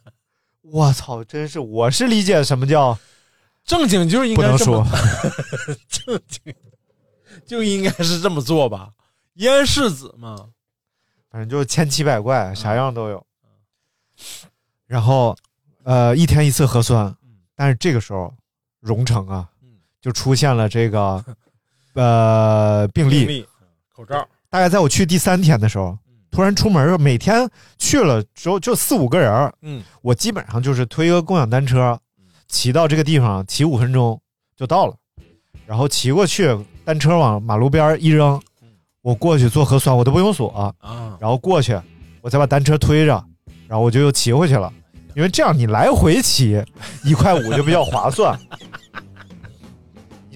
[0.71, 2.99] 我操，真是我是理解什么叫
[3.65, 4.99] 正经就应不能该这么说，
[5.89, 6.55] 正经
[7.47, 8.91] 就应该是这么做吧，
[9.35, 10.51] 燕世子嘛，
[11.31, 13.25] 反正就千奇百怪，啥样都有。
[14.87, 15.37] 然后，
[15.85, 17.15] 呃，一天一次核酸，
[17.55, 18.33] 但是这个时候，
[18.81, 19.49] 荣城啊，
[20.01, 21.25] 就出现了这个
[21.95, 23.25] 呃病例。
[23.25, 23.49] 病例
[23.93, 25.99] 口罩，大概在我去第三天的时候，
[26.37, 31.99] 突然出门，每天去了之后就四五个人儿，嗯，我基本上就是推个共享单车，
[32.47, 34.21] 骑到这个地方，骑五分钟
[34.55, 34.95] 就到了，
[35.65, 38.39] 然后骑过去，单车往马路边一扔，
[39.01, 41.75] 我过去做核酸，我都不用锁、啊，然后过去，
[42.21, 43.13] 我再把单车推着，
[43.67, 44.71] 然后我就又骑回去了，
[45.15, 46.63] 因为这样你来回骑
[47.03, 48.39] 一块五就比较划算，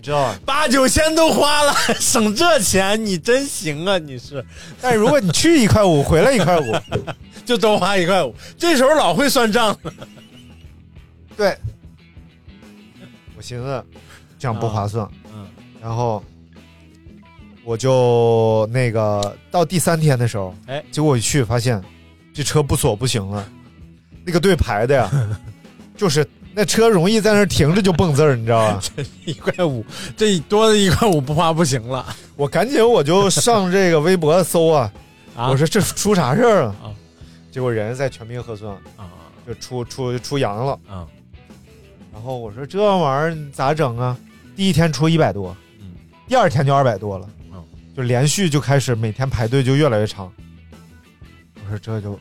[0.00, 0.40] 你知道吧？
[0.46, 3.98] 八九千都花了，省这钱你真行啊！
[3.98, 4.42] 你是。
[4.80, 6.74] 但是如果你去一块五，回来一块五，
[7.44, 9.68] 就多花一块五，这时候老会算账。
[9.68, 9.92] 了。
[11.36, 11.54] 对，
[13.36, 13.84] 我寻思
[14.38, 15.46] 这样不划算，嗯。
[15.82, 16.24] 然后
[17.62, 20.82] 我就那个到第三天的时候，哎。
[20.90, 21.78] 结果我一去发现
[22.32, 23.46] 这车不锁不行了，
[24.24, 25.10] 那个队排的呀，
[25.94, 28.82] 就是那车容易在那儿停着就蹦字儿，你知道吧？
[29.24, 29.84] 一块五，
[30.16, 32.04] 这多的一块五不花不行了
[32.36, 34.92] 我赶紧我就上这个微博搜啊，
[35.36, 35.48] 啊！
[35.48, 36.86] 我说这出啥事儿啊啊？
[37.52, 39.06] 结果人在全民核酸啊
[39.46, 41.06] 就出出出阳了，啊
[42.12, 44.16] 然后我说这玩意儿咋整啊？
[44.56, 45.92] 第一天出一百多，嗯
[46.28, 47.64] 第二天就二百多了，嗯
[47.96, 50.30] 就连续就开始每天排队就越来越长。
[51.64, 52.18] 我说这就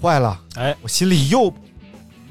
[0.00, 1.52] 坏了，哎我心里又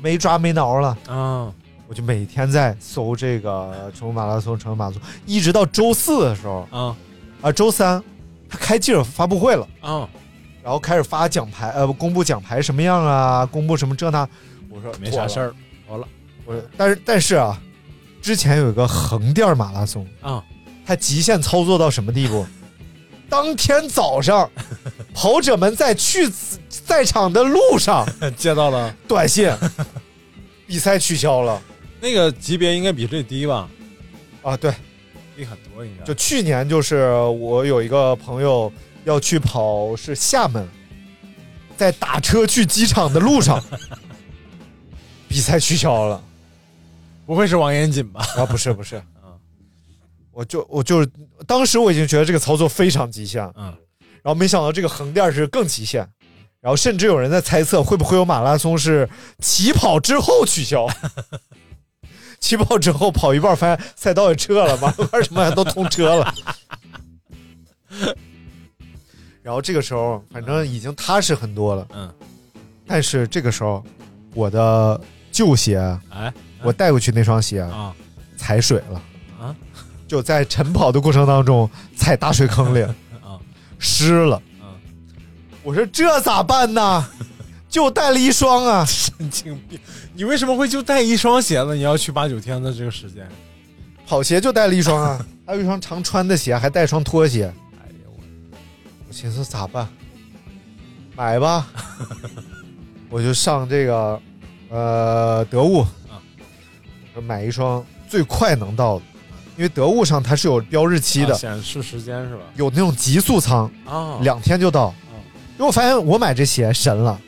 [0.02, 1.52] 没抓没挠了，啊。
[1.88, 6.68] 我就每天在搜这个成都马拉松、成都马拉松，一直到周四的时候。
[6.72, 6.96] 啊。
[7.42, 8.04] 啊，周三
[8.50, 10.08] 他开记者发布会了，啊！
[10.62, 14.28] 然后开始发奖牌，呃，公布奖牌什么样啊，公布什么这那。
[14.70, 15.56] 我说，没啥事儿，
[15.88, 16.08] 好了。
[16.46, 17.60] 我说但是但是啊，
[18.22, 20.44] 之前有一个横店马拉松，啊。
[20.86, 22.46] 他极限操作到什么地步？
[23.30, 24.50] 当天早上，
[25.14, 26.30] 跑者们在去
[26.70, 29.52] 赛场的路上 接到了短信，
[30.68, 31.62] 比赛取消了
[32.02, 33.70] 那个级别应该比这低吧？
[34.42, 34.56] 啊！
[34.58, 34.74] 对，
[35.36, 36.04] 低很多应该。
[36.06, 38.72] 就去年就是我有一个朋友
[39.04, 40.68] 要去跑是厦门，
[41.78, 43.62] 在打车去机场的路上，
[45.28, 46.24] 比赛取消了
[47.26, 48.26] 不会是王严谨吧？
[48.38, 48.46] 啊！
[48.46, 49.02] 不是不是，
[50.40, 51.10] 我就我就是
[51.46, 53.66] 当时我已经觉得这个操作非常极限，嗯，
[54.24, 56.00] 然后没想到这个横店是更极限，
[56.62, 60.88] 然后甚至有人在猜测会不会有马拉松是起跑之后取消，
[62.40, 66.34] 起跑之后跑一半发现赛道也撤了，马路边什么都通车了。
[69.44, 71.86] 然后这个时候，反正已经踏实很多了。
[71.94, 72.10] 嗯，
[72.88, 73.84] 但是这个时候，
[74.34, 75.02] 我的
[75.34, 75.78] 旧鞋，
[76.12, 77.94] 哎我带过去那双鞋啊
[78.38, 79.04] 踩水了，啊
[80.10, 83.40] 就在晨跑的过程当中踩大水坑里，啊
[83.78, 84.38] 湿了。
[84.60, 84.74] 啊！
[85.62, 87.08] 我说这咋办呢？
[87.70, 89.80] 就带了一双啊，神经病！
[90.16, 91.76] 你为什么会就带一双鞋子？
[91.76, 93.30] 你要去八九天的这个时间？
[94.08, 97.54] 跑鞋就带了一双啊，还有一双常穿的鞋，还带一双拖鞋。
[97.78, 98.24] 哎呀我
[99.08, 99.88] 我寻思咋办？
[101.16, 101.68] 买吧，
[103.12, 104.20] 我就上这个
[104.70, 105.86] 呃得物，
[107.14, 109.06] 说买一双最快能到的，
[109.60, 112.44] 因为得物上它是有标日期的，啊显示时间是吧？
[112.56, 114.96] 有那种极速仓，啊，两天就到。
[115.58, 117.20] 因为我发现我买这鞋神了，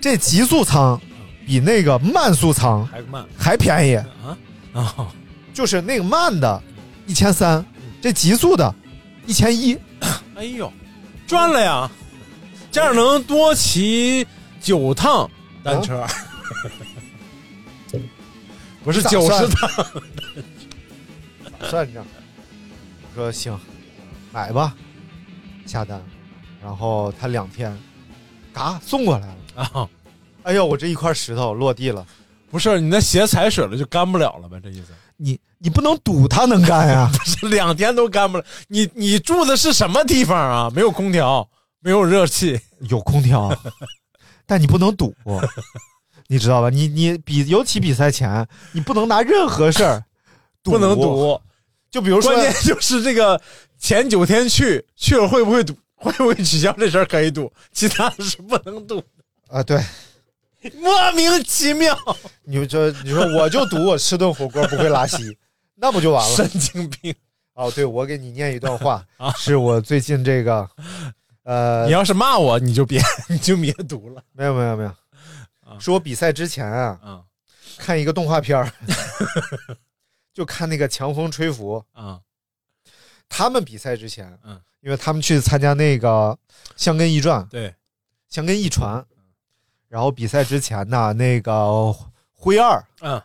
[0.00, 1.00] 这极速仓
[1.44, 4.38] 比那个慢速仓还慢还便宜，啊
[4.74, 5.08] 啊！
[5.52, 6.62] 就是那个慢的，
[7.04, 7.66] 一千三，
[8.00, 8.72] 这极速的，
[9.26, 9.76] 一千一。
[10.36, 10.72] 哎呦，
[11.26, 11.90] 赚了呀！
[12.70, 14.24] 这样能多骑
[14.60, 15.28] 九趟
[15.64, 16.06] 单车，
[18.84, 19.68] 不是九十趟。
[21.62, 22.04] 算账。
[23.14, 23.58] 我说行，
[24.32, 24.74] 买吧，
[25.64, 26.02] 下单，
[26.62, 27.76] 然后他两天，
[28.52, 29.36] 嘎送过来了。
[29.62, 29.88] 啊，
[30.42, 32.06] 哎呦，我这一块石头落地了，
[32.50, 34.60] 不是你那鞋踩水了就干不了了呗？
[34.62, 37.10] 这意思你你不能赌它能干呀？
[37.10, 38.44] 不是两天都干不了。
[38.68, 40.70] 你你住的是什么地方啊？
[40.74, 41.48] 没有空调，
[41.80, 43.50] 没有热气，有空调，
[44.44, 45.14] 但你不能赌，
[46.28, 46.68] 你知道吧？
[46.68, 50.04] 你你比尤其比赛前，你不能拿任何事儿
[50.70, 50.94] 不能。
[50.94, 51.40] 赌。
[51.88, 53.40] 就比如说关，键 就是这个
[53.78, 59.02] 前九天去去了会不会赌，会不会取消这事儿可以赌，其他的是不能赌。
[59.48, 59.80] 啊，对，
[60.78, 61.96] 莫名其妙，
[62.44, 65.38] 你说你说我就赌我吃顿火锅不会拉稀，
[65.76, 66.36] 那不就完了？
[66.36, 67.14] 神经病。
[67.54, 70.68] 哦，对，我给你念一段话， 啊是我最近这个，
[71.44, 74.92] 呃你，要是骂我，你就别你就别读了没有没有没有，
[75.80, 77.20] 是我比赛之前啊，啊
[77.78, 78.70] 看一个动画片儿
[80.36, 82.20] 就看那个强风吹拂，啊。
[83.26, 86.38] 他们比赛之前，嗯，因为他们去参加那个
[86.76, 87.74] 香根驿传、对，
[88.28, 89.02] 香根驿传，
[89.88, 91.90] 然后比赛之前呢，那个
[92.34, 93.22] 辉二，嗯。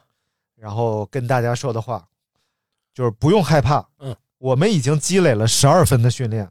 [0.55, 2.07] 然后跟大家说的话
[2.93, 6.49] 就是不用害怕，嗯，我们已经积累了十二分的训练，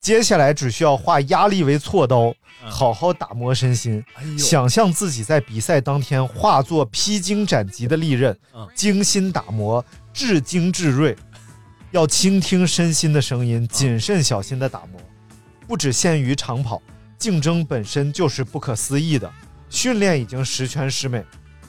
[0.00, 2.28] 接下来只需要化压力为锉刀，
[2.64, 11.14] 嗯好好打磨身心，哎想象自己在比赛当天化作披荆斩棘的利刃，嗯精心打磨，至精至锐。
[11.90, 15.00] 要倾听身心的声音，谨慎小心的打磨，
[15.66, 16.80] 不只限于长跑，
[17.18, 19.30] 竞争本身就是不可思议的。
[19.68, 21.22] 训练已经十全十美，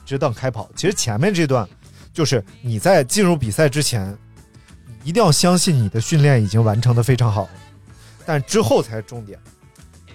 [0.06, 0.70] 只等开跑。
[0.76, 1.68] 其实前面这段，
[2.14, 4.16] 就是你在进入比赛之前，
[4.86, 7.50] 你一定要相信你的训练已经完成的非常好了，
[8.32, 9.38] 但之后才是重点。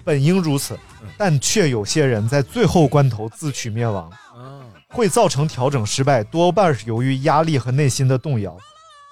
[0.03, 0.75] 本应如此，
[1.19, 8.57] 但却有些人在最后关头自取灭亡，啊会造成调整失败，多半是由于压力和内心的动摇。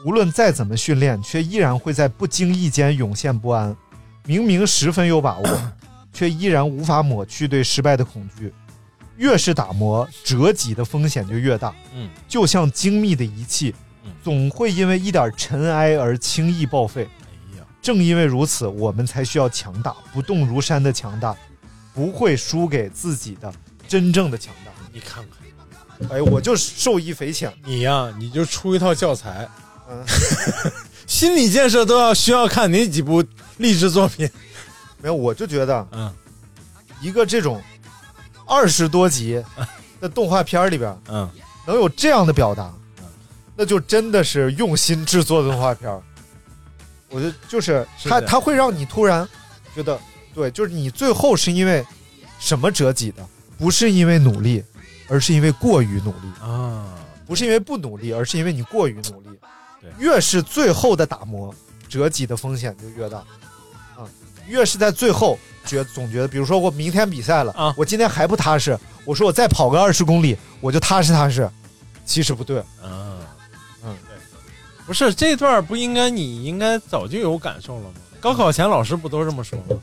[0.04, 3.78] 无论再怎么训练，却依然会在不经意间涌现不安。
[4.26, 5.72] 明明十分有把握，
[6.12, 8.52] 却依然无法抹去对失败的恐惧。
[9.18, 11.76] 越是打磨，折戟的风险就越大。
[11.94, 17.08] 嗯，就像精密的仪器嗯，总会因为一点尘埃而轻易报废。
[17.86, 21.36] 正因为如此，我们才需要强大、不动如山的强大，
[21.94, 23.54] 不会输给自己的
[23.88, 24.72] 真正的强大。
[24.92, 27.54] 你看看哎，我就受益匪浅。
[27.64, 29.48] 你呀、你就出一套教材，
[29.88, 30.04] 嗯，
[31.06, 33.24] 心理建设都要需要看哪几部
[33.58, 34.28] 励志作品。
[35.00, 36.12] 没有，我就觉得嗯
[37.00, 37.62] 一个这种
[38.48, 39.44] 二十多集
[40.02, 41.30] 的动画片里边嗯，
[41.68, 42.74] 能有这样的表达，
[43.56, 46.02] 那就真的是用心制作的动画片儿。
[47.16, 49.26] 我觉得就是他，是的它会让你突然
[49.74, 49.98] 觉得，
[50.34, 51.82] 对，就是你最后是因为
[52.40, 53.26] 什么折戟的？
[53.58, 54.62] 不是因为努力，
[55.08, 56.94] 而是因为过于努力；啊，
[57.26, 59.30] 不是因为不努力，而是因为你过于努力。
[59.82, 61.56] 对越是最后的打磨，
[61.88, 63.20] 折戟的风险就越大。
[63.96, 64.04] 啊，
[64.46, 71.50] 越是在最后觉总觉得，比如说我明天比赛了，啊我今天还不踏实，我说我再跑个二十公里，我就踏实踏实，
[72.06, 72.60] 其实不对。
[72.60, 73.15] 啊，嗯，对，
[74.86, 77.96] 不是这段不应该你应该早就有感受了吗？
[78.20, 79.78] 高考前老师不都这么说吗？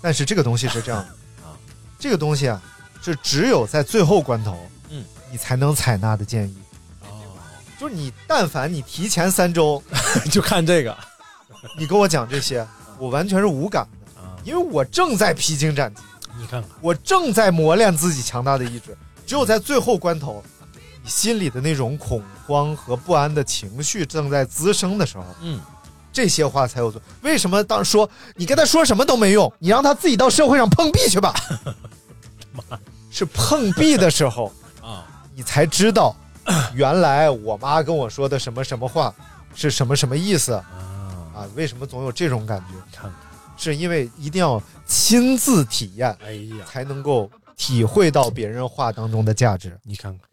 [0.00, 1.08] 但是这个东西是这样的。
[1.46, 1.52] 啊，
[1.98, 2.62] 这个东西啊，
[3.02, 4.56] 是只有在最后关头，
[4.90, 6.56] 嗯，你才能采纳的建议。
[7.02, 7.20] 哦，
[7.78, 9.82] 就是你，但凡你提前三周，
[10.30, 10.96] 就看这个。
[11.76, 12.66] 你跟我讲这些，
[12.98, 16.02] 我完全是无感的，啊，因为我正在披荆斩棘，
[16.38, 18.96] 你看看，我正在磨练自己强大的意志。
[19.26, 20.42] 只有在最后关头，
[21.08, 25.58] 你心里的那种恐慌和不安的情绪正在滋生的时候，嗯，
[26.12, 27.00] 这些话才有作。
[27.22, 31.34] 为什么当说你跟他说什么都没用，你让他自己到社会上碰壁去吧？
[33.10, 34.52] 是碰壁的时候，
[34.84, 36.14] 啊，你才知道，
[36.76, 39.14] 原来我妈跟我说的什么什么话
[39.54, 40.64] 是什么什么意思啊，
[41.34, 41.46] 啊？
[41.54, 42.74] 为什么总有这种感觉？
[42.94, 43.12] 看看，
[43.56, 49.74] 是因为一定要亲自体验，哎呀，才能够体会到别人话当中的价值。
[49.84, 50.27] 你看看，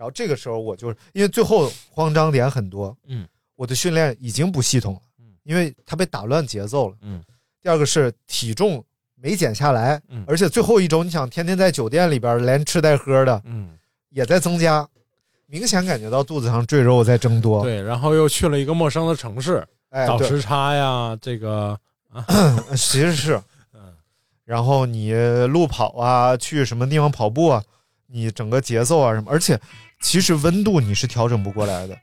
[0.00, 6.96] 然后这个时候，我就是因为最后慌张点很多，嗯，我的训练已经不系统了，嗯，因为它被打乱节奏了。
[7.02, 7.22] 嗯，
[7.60, 8.82] 第二个是体重
[9.14, 13.76] 没减下来，嗯而且最后一周，你想天天在酒店里边连吃带喝的嗯，
[14.08, 14.88] 也在增加，
[15.44, 21.78] 明显感觉到肚子上赘肉在增多。，对，然后又去了一个陌生的城市，哎，对，倒时差呀，这个，
[22.74, 23.38] 其实是，
[23.74, 23.94] 嗯，
[24.46, 25.12] 然后你
[25.48, 27.62] 路跑啊，去什么地方跑步啊，
[28.06, 29.60] 你整个节奏啊什么，而且
[30.00, 31.96] 其实温度你是调整不过来的，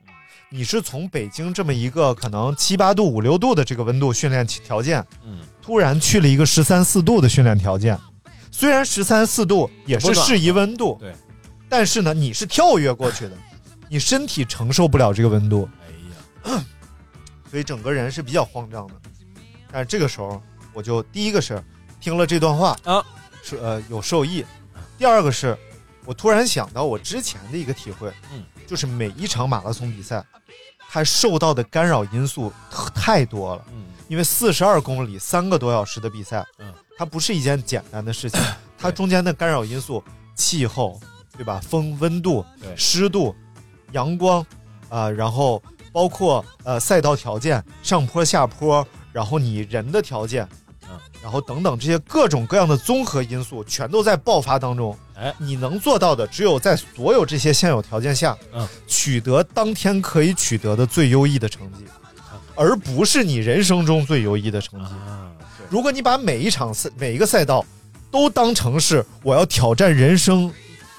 [0.48, 7.98] 你是从北京这么一个可能七八度、五六度的这个温度训练条件，嗯，突然去了一个十三四度的训练条件，
[8.50, 11.12] 虽然十三四度也是适宜温度，对，
[11.68, 13.32] 但是呢，你是跳跃过去的，
[13.90, 16.64] 你身体承受不了这个温度，哎呀，
[17.50, 18.94] 所以整个人是比较慌张的。
[19.70, 20.40] 但是这个时候，
[20.72, 21.62] 我就第一个是
[22.00, 23.04] 听了这段话啊，
[23.42, 24.42] 是呃有受益；
[24.96, 25.58] 第二个是
[26.08, 30.24] 我突然想到我之前的一个体会，嗯，就是每一场马拉松比赛，
[30.88, 32.50] 它受到的干扰因素
[32.94, 33.62] 太多了。
[33.70, 38.40] 嗯，因为四十二公里三个多小时的比赛，嗯，它不是一件简单的事情，
[38.78, 40.02] 它中间的干扰因素，
[40.34, 40.98] 气候，
[41.36, 41.60] 对吧？
[41.62, 42.42] 风、温度、
[42.74, 43.36] 湿度、
[43.92, 44.42] 阳光，
[44.88, 50.48] 啊、然后包括呃赛道条件，上坡下坡，然后你人的条件，
[50.90, 54.96] 嗯，然后等等这些各种各样的综合因素，全都在爆发当中。
[55.14, 61.84] 哎，你能做到的，只有在所有这些现有条件下，嗯，取得当天可以取得的最优异的成绩，
[62.54, 64.90] 而不是你人生中最优异的成绩。
[64.92, 65.30] 啊，
[65.68, 67.64] 如果你把每一场赛每一个赛道
[68.10, 70.50] 都当成是我要挑战人生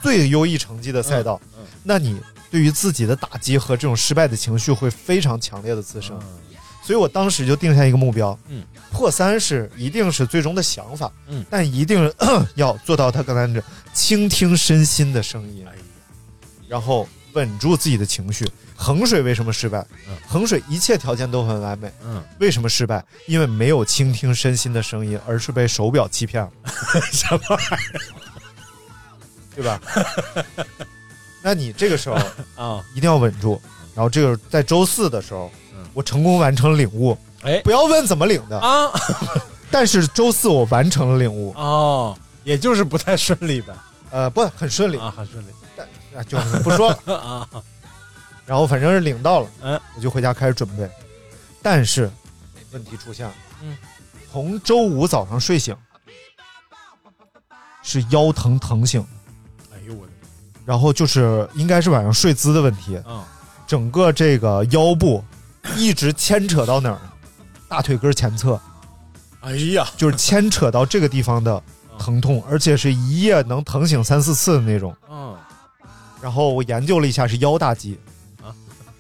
[0.02, 2.20] 最优异成绩的赛道，嗯嗯那你
[2.52, 6.20] 对于自己的打击和这种失败的情绪会非常强烈的滋生。
[6.82, 12.12] 所以我当时就定下一个目标，嗯，破三是一定是最终的想法，嗯但一定
[12.56, 13.64] 要做到他刚才这
[13.94, 15.82] 倾听身心的声音，哎呀，
[16.68, 18.46] 然后稳住自己的情绪。
[18.82, 19.86] 衡水为什么失败？
[20.08, 23.04] 嗯衡水一切条件都很完美，嗯，为什么失败？
[23.28, 26.52] 因为没有倾听身心的声音，而是被手表欺骗了，
[27.12, 28.00] 什么玩意
[29.56, 29.82] 对吧？
[31.42, 32.24] 那你这个时候儿
[32.56, 32.84] 啊？
[32.96, 33.62] 一定要稳住。
[33.94, 37.18] 然后这个在周四的时候，嗯我成功完成了领悟。
[37.44, 38.92] 哎不要问怎么领的，啊
[39.72, 43.74] 但是周四我完成了领悟，哦，也就是不太顺利呗。
[44.12, 47.14] 呃，不很顺利，啊，很顺利但啊，就不说了。
[47.16, 47.48] 啊。
[48.46, 50.90] 然后反正是领到了，嗯，我就回家开始准备。
[51.62, 52.10] 但是
[52.72, 53.78] 问题出现了，嗯，
[54.32, 55.76] 从周五早上睡醒
[57.84, 60.12] 是腰疼疼醒的，哎呦我的
[60.66, 63.24] 然后就是应该是晚上睡姿的问题，嗯！
[63.68, 65.24] 整个这个腰部
[65.76, 67.00] 一直牵扯到哪儿？
[67.70, 68.60] 大腿根前侧，
[69.42, 71.62] 哎呀，就是牵扯到这个地方的
[72.00, 74.94] 疼痛，而且是一夜能疼醒三四次的那种。
[75.10, 75.38] 嗯。
[76.22, 77.98] 然后我研究了一下，是腰大肌。
[78.42, 78.52] 啊，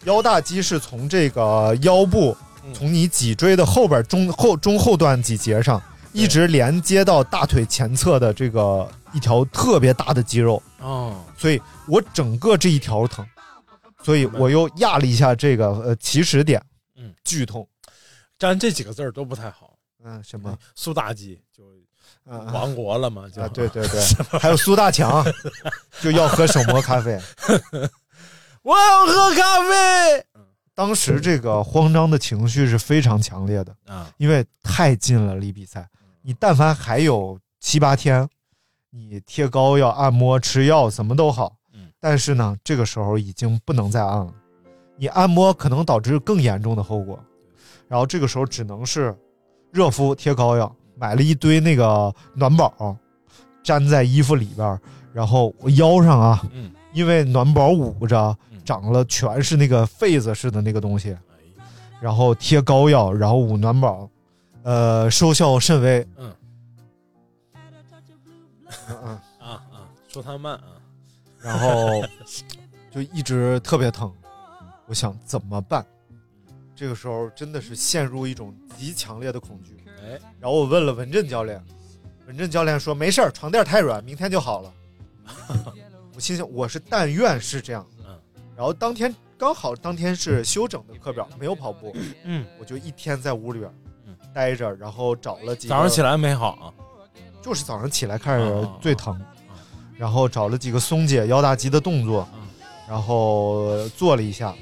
[0.05, 2.73] 腰大肌是从这个腰部，嗯。
[2.73, 5.81] 从你脊椎的后边中后中后段几节上，
[6.13, 13.25] 一直连接到大腿前侧的这个一条特别大的肌肉，哦，所以我整个这一条疼，
[14.03, 16.61] 所以我又压了一下这个呃起始点，
[16.95, 17.67] 嗯，剧痛，
[18.39, 19.77] 沾这几个字儿都不太好。
[20.03, 20.57] 嗯，什么？
[20.75, 21.63] 苏妲己就
[22.25, 23.27] 嗯亡国了嘛？
[23.29, 24.01] 就啊，对对对，
[24.39, 25.23] 还有苏大强
[26.01, 27.19] 就要喝手磨咖啡。
[28.63, 30.25] 我要喝咖啡
[30.73, 34.09] 当时这个慌张的情绪是非常强烈的，啊！
[34.17, 35.85] 因为太近了离比赛。
[36.21, 38.25] 你但凡还有七八天，
[38.89, 44.33] 你贴膏药、按摩、吃药什么都好，嗯，但是呢，这个时候已经不能再按了。
[44.95, 47.21] 你按摩可能导致更严重的后果，
[47.89, 49.13] 然后这个时候只能是
[49.71, 52.95] 热敷、贴膏药，买了一堆那个暖宝，
[53.63, 54.79] 粘在衣服里边儿，
[55.11, 58.17] 然后我腰上啊，嗯，因为暖宝捂着
[58.51, 61.17] 嗯，长了全是那个痱子似的那个东西，
[61.99, 64.07] 然后贴膏药，然后捂暖宝，
[64.63, 66.07] 呃，收效甚微。
[66.17, 66.31] 嗯
[68.67, 69.09] 嗯嗯，
[69.41, 70.77] 啊啊，说他慢啊，
[71.41, 72.03] 然后
[72.91, 74.11] 就一直特别疼，
[74.85, 75.83] 我想怎么办？
[76.79, 79.75] 这个时候真的是陷入一种极强烈的恐惧。
[80.01, 81.61] 哎，然后我问了文振教练，
[82.25, 84.73] 文振教练说没事儿，床垫太软，明天就好了。
[86.15, 88.17] 我心想我是但愿是这样，嗯
[88.55, 93.69] 然后当天刚好当天是休整的课表，没有跑步，嗯，我就一天在屋里边
[94.07, 96.71] 嗯待着，然后找了几个早上起来没好啊？
[97.41, 99.21] 就是早上起来开始哦最疼，
[99.97, 102.47] 然后找了几个松解腰大肌的动作嗯，
[102.87, 104.55] 然后做了一下，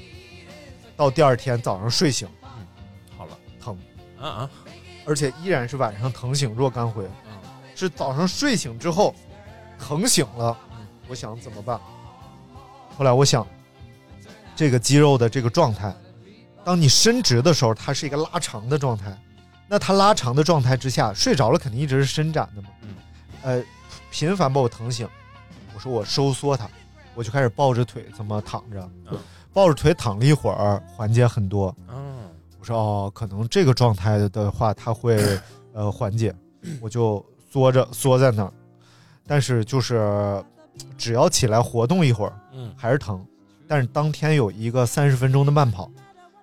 [0.98, 2.66] 到第二天早上睡醒嗯
[3.16, 3.38] 好了。
[3.60, 3.78] 疼，
[4.20, 4.50] 啊啊。
[5.06, 7.38] 而且依然是晚上疼醒若干回，嗯！
[7.74, 9.14] 是早上睡醒之后
[9.78, 11.80] 疼醒了嗯，我想怎么办？
[12.94, 13.46] 后来我想，
[14.54, 15.94] 这个肌肉的这个状态，
[16.62, 19.16] 当你伸直的时候，它是一个拉长的状态，
[19.66, 22.94] 那它拉长的状态之下，睡着了肯定一直是伸展的嘛，嗯，
[23.42, 23.64] 呃，
[24.10, 25.08] 频繁把我疼醒，
[25.74, 26.68] 我说我收缩它，
[27.14, 29.18] 我就开始抱着腿这么躺着，嗯
[29.58, 31.74] 抱着腿躺了一会儿，缓解很多。
[31.88, 32.16] 嗯
[32.60, 35.18] 我说哦，可能这个状态的话，它会
[35.74, 36.32] 呃缓解，
[36.80, 38.52] 我就缩着缩在那儿，
[39.26, 40.40] 但是就是
[40.96, 42.72] 只要起来活动一会儿嗯。
[42.76, 43.20] 还是疼，
[43.66, 45.90] 但是当天有一个三十分钟的慢跑，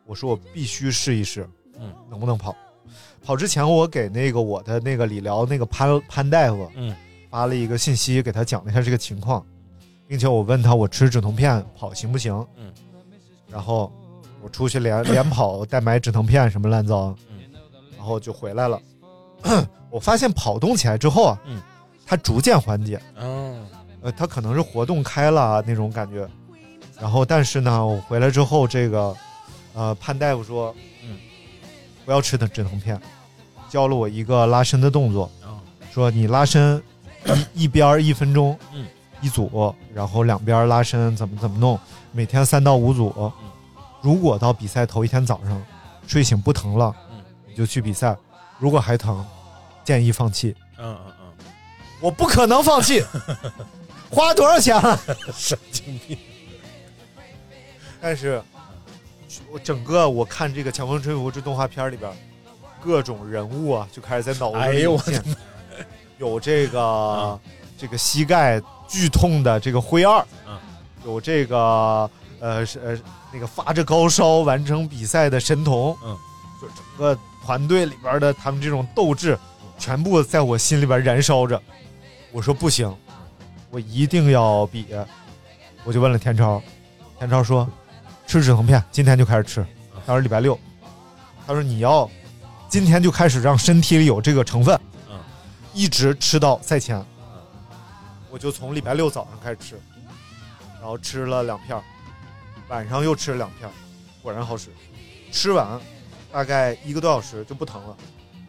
[0.05, 1.47] 我说我必须试一试，
[1.80, 2.53] 嗯，能不能跑？
[3.24, 6.93] 跑之前我给那个我的那个理疗那个潘潘大夫嗯。
[7.30, 9.45] 发了一个信息，给他讲了一下这个情况，
[10.05, 12.34] 并且我问他我吃止痛片跑行不行？
[12.57, 12.72] 嗯，
[13.56, 13.89] 然后
[14.41, 17.39] 我出去连连跑带买止疼片什么乱糟，嗯，
[17.95, 18.78] 然后就回来了。
[19.89, 21.62] 我发现跑动起来之后啊，嗯，
[22.06, 23.66] 它逐渐缓解，嗯
[24.01, 26.28] 呃，它可能是活动开了啊那种感觉。
[26.99, 29.16] 然后但是呢，我回来之后，这个
[29.74, 31.18] 呃潘大夫说，嗯，
[32.03, 32.99] 不要吃的止疼片，
[33.70, 35.60] 教了我一个拉伸的动作，哦。
[35.93, 36.84] 说你拉伸
[37.53, 38.86] 一一边一分钟，嗯，
[39.22, 41.80] 一组，然后两边拉伸怎么怎么弄，
[42.12, 43.32] 每天三到五组。
[44.06, 45.60] 嗯如果到比赛头一天早上
[46.06, 48.14] 睡醒不疼了，嗯你就去比赛；
[48.60, 49.26] 如果还疼，
[49.84, 50.56] 建议放弃。
[50.78, 51.45] 嗯嗯嗯，
[51.99, 53.03] 我不可能放弃，
[54.12, 54.99] 花多少钱啊？
[55.36, 56.16] 神经病。
[57.99, 58.39] 但是，
[59.51, 62.12] 我整个我看这个《强风吹拂》这动画片里边，
[62.84, 65.36] 各种人物啊，就开始在脑子哎呦我里现。
[66.20, 67.39] 有这个、
[67.76, 70.56] 这个膝盖剧痛的这个灰二，嗯
[71.06, 72.97] 有这个呃是呃
[73.36, 76.17] 那个发着高烧完成比赛的神童，嗯，
[76.61, 79.38] 就整个团队里边的他们这种斗志，
[79.77, 81.61] 全部在我心里边燃烧着。
[82.31, 82.95] 我说不行，
[83.69, 84.88] 我一定要比。
[85.83, 86.61] 我就问了田超，
[87.19, 87.69] 田超说
[88.25, 89.65] 吃止疼片，今天就开始吃。
[90.05, 90.57] 他说礼拜六，
[91.45, 92.09] 他说你要
[92.69, 94.79] 今天就开始让身体里有这个成分，
[95.09, 95.19] 嗯，
[95.73, 97.03] 一直吃到赛前。
[98.31, 99.77] 我就从礼拜六早上开始吃，
[100.79, 101.83] 然后吃了两片儿，
[102.68, 103.74] 晚上又吃了两片儿，
[104.22, 104.70] 果然好使。
[105.32, 105.80] 吃完
[106.32, 107.97] 大概一个多小时就不疼了，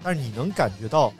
[0.02, 1.12] 但是你能感觉到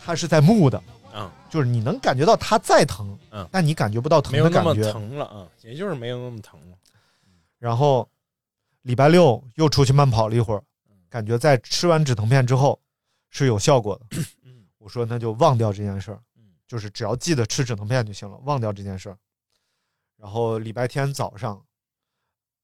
[0.00, 0.82] 它是在木的，
[1.14, 4.92] 嗯，就是你能感觉到它在疼，嗯但你感觉不到疼没有那么的感觉。
[4.92, 6.76] 疼了啊，也就是没有那么疼了。
[7.58, 8.08] 然后
[8.82, 10.62] 礼拜六又出去慢跑了一会儿，
[11.08, 12.78] 感觉在吃完止疼片之后
[13.30, 14.18] 是有效果的。
[14.78, 16.20] 我说那就忘掉这件事儿，
[16.66, 19.18] 就是只要记得吃止疼片就行了，忘掉这件事儿。
[20.16, 21.62] 然后礼拜天早上，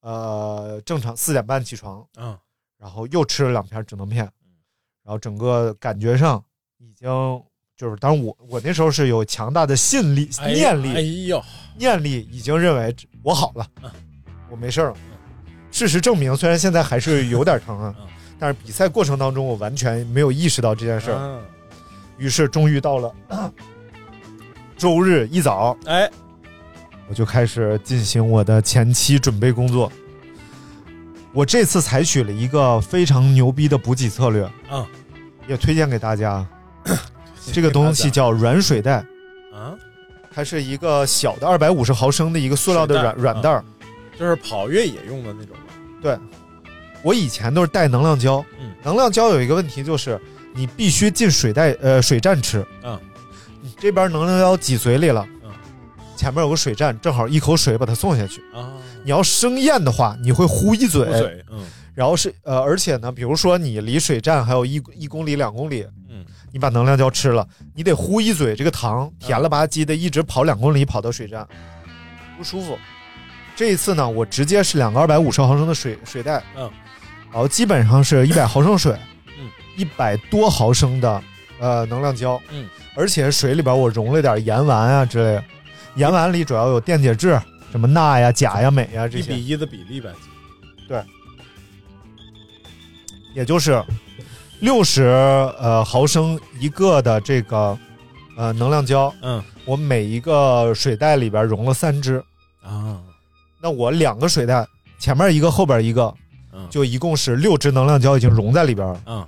[0.04, 2.38] 呃，正常四点半起床，嗯。
[2.78, 4.22] 然后又吃了两片止疼片，
[5.02, 6.44] 然后整个感觉上
[6.76, 7.08] 已经
[7.74, 11.42] 就是，当然我我那时候是有强大的信力、哎念力，哎呦，
[11.78, 13.66] 念力已经认为我好了，
[14.50, 14.94] 我没事了。
[15.70, 17.96] 事实证明，虽然现在还是有点疼啊，
[18.38, 21.16] 但是比赛过程当中我完全没有意识到这件事儿。
[21.18, 21.42] 嗯。
[22.18, 23.14] 于是终于到了
[24.76, 26.10] 周日一早，哎，
[27.08, 29.90] 我就开始进行我的前期准备工作。
[31.32, 34.86] 我这次采取了一个非常牛逼的补给策略，嗯，
[35.48, 36.46] 也推荐给大家。
[37.52, 39.04] 这个东西叫软水袋，
[39.52, 39.74] 啊，
[40.32, 43.64] 它是一个小的二百五十毫升的一个塑料的软软袋儿。
[44.16, 45.56] 就是跑越野用的那种。
[46.00, 46.16] 对，
[47.02, 48.72] 我以前都是带能量胶，嗯。
[48.84, 50.20] 能量胶有一个问题就是
[50.54, 52.96] 你必须进水袋呃水站吃，嗯，
[53.60, 55.33] 你这边能量胶挤嘴里了，嗯，
[56.24, 58.40] 前面有个水站，正好一口水把它送下去。
[58.54, 58.72] 啊，
[59.02, 61.06] 你要生咽的话，你会呼一嘴，
[61.50, 61.66] 嗯。
[61.94, 71.46] 然后是呃，而且呢，比如说你离水站还有一一公里、两公里，嗯，你把能量胶吃了，你得呼一嘴这个糖，甜了吧唧的，一直跑两公里跑到水站，
[72.38, 72.78] 不舒服。
[73.54, 76.70] 这一次呢，我直接是两个二百五十毫升的水水袋，嗯，
[77.30, 78.96] 然后基本上是一百毫升水，
[79.38, 81.22] 嗯，一百多毫升的
[81.60, 82.66] 呃能量胶，嗯，
[82.96, 85.44] 而且水里边我融了点盐丸啊之类的，
[85.96, 87.40] 盐丸里主要有电解质，
[87.70, 90.10] 什么钠呀、钾呀、镁呀这些，一比一的比例呗。
[90.88, 91.02] 对
[93.34, 93.82] 也就是
[94.60, 95.02] 六十
[95.58, 97.76] 呃毫升一个的这个
[98.36, 99.42] 呃能量胶，嗯。
[99.66, 102.22] 我每一个水袋里边融了三支，
[102.62, 103.00] 啊，
[103.62, 104.66] 那我两个水袋
[104.98, 106.14] 前面一个后边一个，
[106.52, 106.66] 嗯。
[106.68, 109.00] 就一共是六支能量胶已经融在里边了。
[109.06, 109.26] 嗯。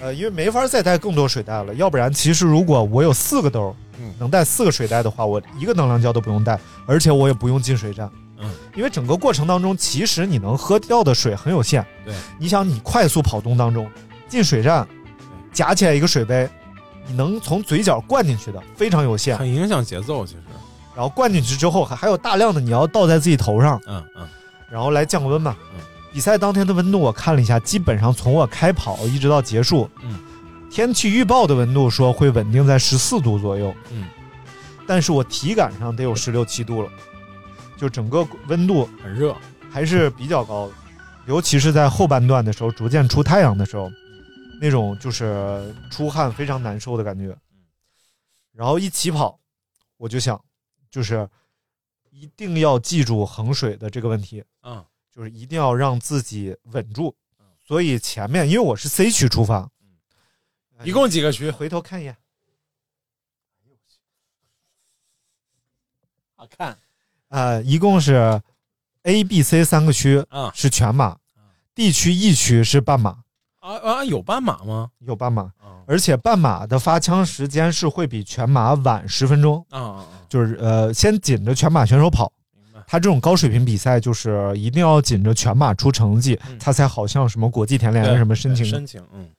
[0.00, 8.10] 呃，因为没法再带更多水袋了，要不然其实如果我有四个兜，嗯能带四个水袋的话，我一个能量胶都不用带，而且我也不用进水站。
[8.38, 11.84] 嗯，因为整个过程当中，其实你能喝掉的水很有限。
[12.04, 13.90] 对，你想你快速跑动当中
[14.28, 14.86] 进水站，
[15.52, 16.48] 夹起来一个水杯，
[17.06, 19.38] 你能从嘴角灌进去的非常有限。
[19.38, 20.40] 很影响节奏，其实。
[20.94, 24.26] 然后灌进去之后，还还有大量的你要倒在自己头上，嗯嗯
[24.70, 25.56] 然后来降温嘛。
[25.74, 25.80] 嗯
[26.12, 30.18] 比赛当天的温度我看了一下，基本上从我开跑一直到结束，嗯，
[30.76, 34.06] 天气预报的温度说会稳定在十四度左右，嗯，
[34.86, 36.92] 但是我体感上得有十六七度了，
[37.78, 39.34] 就整个温度很热。
[39.70, 40.74] 还是比较高的，
[41.26, 43.90] 尤其是在后半段的时候，逐渐出太阳的时候，
[44.60, 47.34] 那种就是出汗非常难受的感觉。
[48.52, 49.40] 然后一起跑，
[49.96, 50.38] 我就想，
[50.90, 51.26] 就是
[52.10, 54.84] 一定要记住衡水的这个问题，嗯。
[55.10, 57.16] 就是一定要让自己稳住。
[57.66, 59.66] 所以前面因为我是 C 区出发，
[60.84, 61.50] 一共几个区？
[61.50, 62.16] 回头看一眼，
[66.34, 66.76] 好看。
[67.28, 68.40] 呃，一共是
[69.02, 71.18] A、B、C 三个区啊是全马
[71.74, 73.10] ，D 区、E 区是半马，
[73.60, 74.90] 啊啊，有半马吗？
[75.00, 75.42] 有半马。
[75.42, 80.06] 啊而且半马的发枪时间是会比全马晚十分钟，啊啊！
[80.28, 82.32] 就是呃，先紧着全马选手跑。
[82.52, 82.82] 明白。
[82.88, 88.66] 他这种高水平比赛，就是一定要紧着全马出成绩，嗯他才好像什么国际田联对什么申请。
[88.66, 89.30] 申请，嗯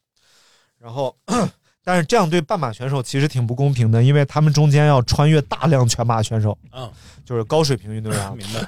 [0.88, 1.14] 然后，
[1.84, 6.90] 但是这样对半马选手其实挺不公平的，因为他们中间要穿越大量全马选手，嗯，
[7.26, 8.32] 就是高水平运动员。
[8.38, 8.62] 明白。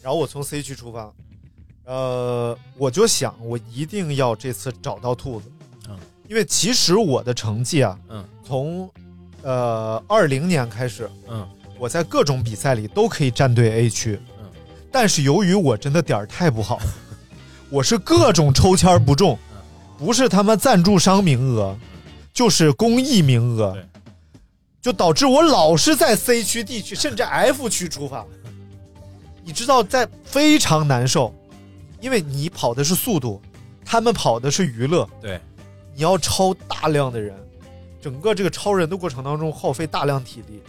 [0.00, 1.12] 然后我从 C 区出发，
[1.86, 5.50] 呃，我就想我一定要这次找到兔子，
[5.88, 8.88] 嗯，因为其实我的成绩啊，嗯，从
[9.42, 11.44] 呃二零年开始，嗯。
[11.80, 14.46] 我在各种比赛里都可以站队 A 区，嗯，
[14.92, 16.80] 但是由于我真的点儿太不好，
[17.70, 19.36] 我是各种抽签不中，
[19.98, 21.76] 不是他妈赞助商名额，
[22.32, 23.76] 就是公益名额，
[24.80, 28.24] 就导致我老是在 C 区、D 区甚至 F 区出发。
[29.44, 31.34] 你知道，在非常难受，
[32.00, 33.42] 因为你跑的是速度，
[33.84, 35.40] 他们跑的是娱乐，对，
[35.96, 37.34] 你要超大量的人，
[38.00, 40.62] 整个这个超人的过程当中耗费大量体力。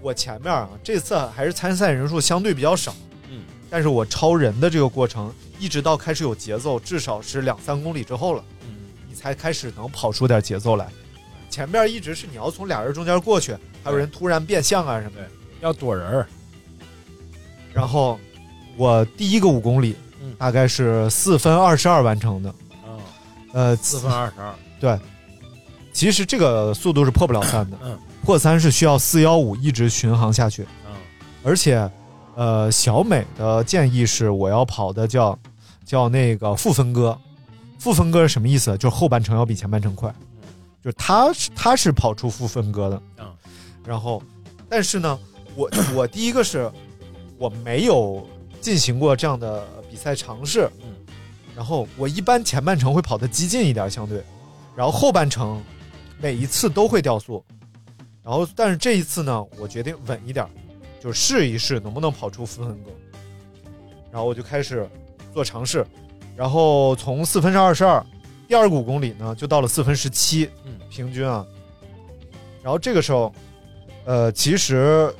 [0.00, 2.94] 我前面啊，这次还是参赛人数相对比较少，
[3.28, 8.51] 嗯，但是我超人的这个过程，一直到开始有节奏，至少是两三公里之后了，嗯，
[9.12, 10.88] 你才开始能跑出点节奏来。
[11.50, 13.54] 前面一直是你要从俩人中间过去，
[13.84, 15.20] 还有人突然变向啊什么。
[15.20, 15.28] 的。
[15.60, 16.26] 要躲人儿，
[17.72, 18.18] 然后
[18.76, 20.34] 我第一个五公里，嗯。
[20.36, 22.48] 大概是四分二十二完成的，
[22.82, 22.98] 啊，
[23.52, 24.98] 呃，四分二十二，对，
[25.92, 30.96] 其实这个速度是破不了三的，嗯，破三是需要四幺五一直巡航下去，嗯。
[31.44, 31.88] 而且，
[32.34, 35.38] 呃，小美的建议是我要跑的叫
[35.84, 37.16] 叫那个负分割，
[37.82, 38.78] 负分割是什么意思？
[38.78, 40.08] 就是后半程要比前半程快，
[40.84, 43.26] 就是他是他是跑出负分割的，嗯，
[43.84, 44.22] 然后，
[44.68, 45.18] 但是呢，
[45.56, 46.70] 我 我第一个是
[47.38, 48.24] 我没有
[48.60, 50.94] 进行过这样的比赛尝试，嗯，
[51.56, 54.22] 然后我一般前半程会跑得激进一点，相对，
[54.76, 55.60] 然后后半程
[56.20, 57.44] 每一次都会掉速，
[58.22, 60.46] 然后但是这一次呢，我决定稳一点，
[61.00, 62.92] 就试一试能不能跑出负分割，
[64.12, 64.88] 然后我就开始
[65.34, 65.84] 做尝试，
[66.36, 68.04] 然后从四分之二十二，
[68.48, 71.46] 第二个五公里呢就到了四分十七，嗯，平均啊，
[72.62, 73.32] 然后这个时候，
[74.04, 75.14] 呃，其实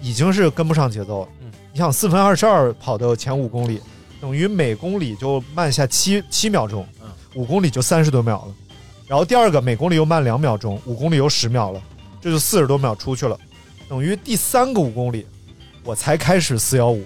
[0.00, 1.28] 已经是跟不上节奏了。
[1.40, 3.80] 嗯，你想四分二十二跑的前五公里，
[4.20, 8.54] 等于每公里就慢下七七秒钟，嗯，五公里就三十多秒了。
[9.06, 11.80] 然后第二个每公里又慢两秒钟，五公里又十秒了，
[12.20, 13.38] 这就四十多秒出去了。
[13.88, 15.24] 等于第三个五公里，
[15.84, 17.04] 我才开始四幺五，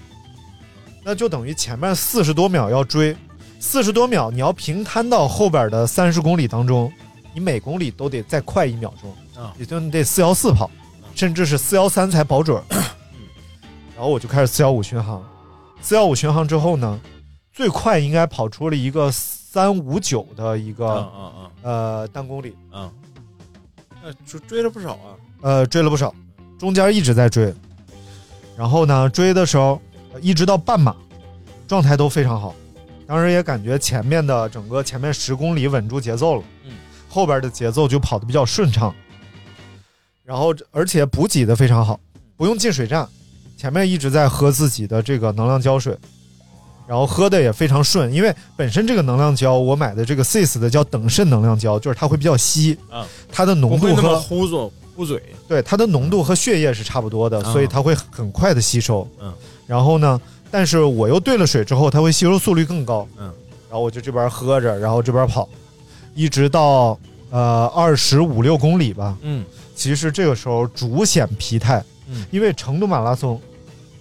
[1.03, 3.15] 那就等于前面四十多秒要追，
[3.59, 6.91] 四十多秒你要平摊到后边的三十公里当中，
[7.33, 9.53] 你每公里都得再快一秒钟，啊。
[9.57, 10.69] 也就你得四幺四跑，
[11.15, 12.57] 甚至是四幺三才保准。
[12.57, 12.63] 儿。
[13.95, 15.23] 然后我就开始四幺五巡航，
[15.81, 16.99] 四幺五巡航之后呢，
[17.53, 22.91] 最快应该跑出了一个三五九的一个、嗯嗯嗯呃单公里，嗯，
[24.01, 26.15] 那追追了不少啊，呃追了不少，
[26.57, 27.53] 中间一直在追，
[28.57, 30.95] 然后呢追的时候呃一直到半马，
[31.67, 32.53] 状态都非常好，
[33.07, 36.73] 当时也感觉前面的整个前面十公里稳住节奏了，嗯，
[37.07, 38.93] 后边的节奏就跑得比较顺畅，
[40.25, 41.99] 然后而且补给的非常好，
[42.35, 43.07] 不用进水站，
[43.57, 45.97] 前面一直在喝自己的这个能量胶水，
[46.87, 55.21] 然后喝的也非常顺，因为本身这个能量胶我买的这个 SIS 的叫等渗能量胶，就是它会比较稀，啊，它的浓度和糊嘴。
[55.47, 59.07] 对它的浓度和血液是差不多的，啊所以它会很快的吸收。
[59.19, 59.33] 嗯，
[59.71, 60.19] 然后呢，
[60.51, 63.07] 但是我又兑了水之后，它会吸收速率更高。
[63.17, 63.23] 嗯，
[63.69, 65.47] 然后我就这边喝着，然后这边跑，
[66.13, 66.99] 一直到
[67.29, 69.17] 呃二十五六公里吧。
[69.21, 69.45] 嗯。
[69.73, 72.25] 其实这个时候主显疲态，嗯。
[72.31, 73.39] 因为成都马拉松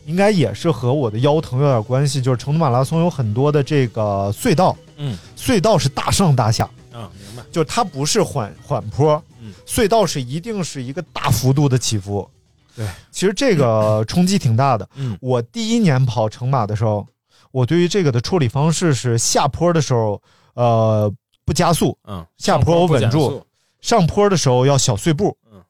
[0.07, 5.17] 应该也是和我的腰疼有点关系，就是成都马拉松有很多的这个隧道，嗯。
[5.37, 9.53] 隧道是大上大下，啊，明白，就是它不是缓缓坡，嗯。
[9.65, 12.29] 隧道是一定是一个大幅度的起伏。
[12.77, 14.89] 对，其实这个 冲击挺大的。
[14.97, 15.17] 嗯。
[15.21, 17.07] 我第一年跑成马的时候，
[17.53, 20.21] 我对于这个的处理方式是下坡的时候，
[20.55, 21.13] 呃，
[21.45, 23.45] 不加速，嗯，下坡我稳住，
[23.81, 25.63] 上坡的时候要小碎步，嗯，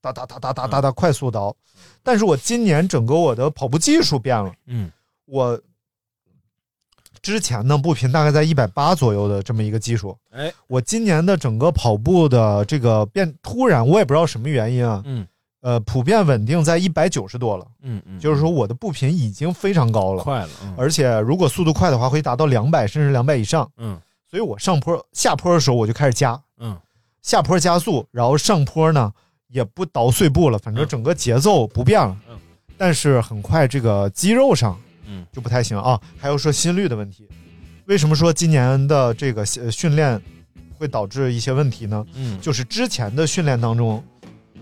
[0.00, 1.54] 哒哒哒哒哒哒哒快速倒。
[2.02, 4.90] 但是我今年整个我的跑步技术变了，嗯。
[5.26, 5.58] 我
[7.22, 15.26] 之前呢步频大概在一百八左右的这么一个基数，哎，我今年的整个跑步的这个变突然，我也不知道什么原因啊，嗯
[15.64, 20.74] 呃，普遍稳定在一百九十多了，嗯嗯，就是说我的步频已经非常高了，快了，嗯。
[20.76, 23.98] 而且如果速度快的话，会达到两百甚至两百以上，嗯。
[24.30, 26.78] 所以我上坡下坡的时候我就开始加，嗯。
[27.22, 29.10] 下坡加速，然后上坡呢
[29.48, 30.86] 也不倒碎步了，反正嗯。
[30.86, 32.36] 整个节奏不变了，嗯。
[32.76, 35.24] 但是很快这个肌肉上嗯。
[35.32, 37.26] 就不太行啊，还有说心率的问题，
[37.86, 40.20] 为什么说今年的这个呃训练
[40.76, 42.04] 会导致一些问题呢？
[42.12, 44.04] 嗯，就是之前的训练当中，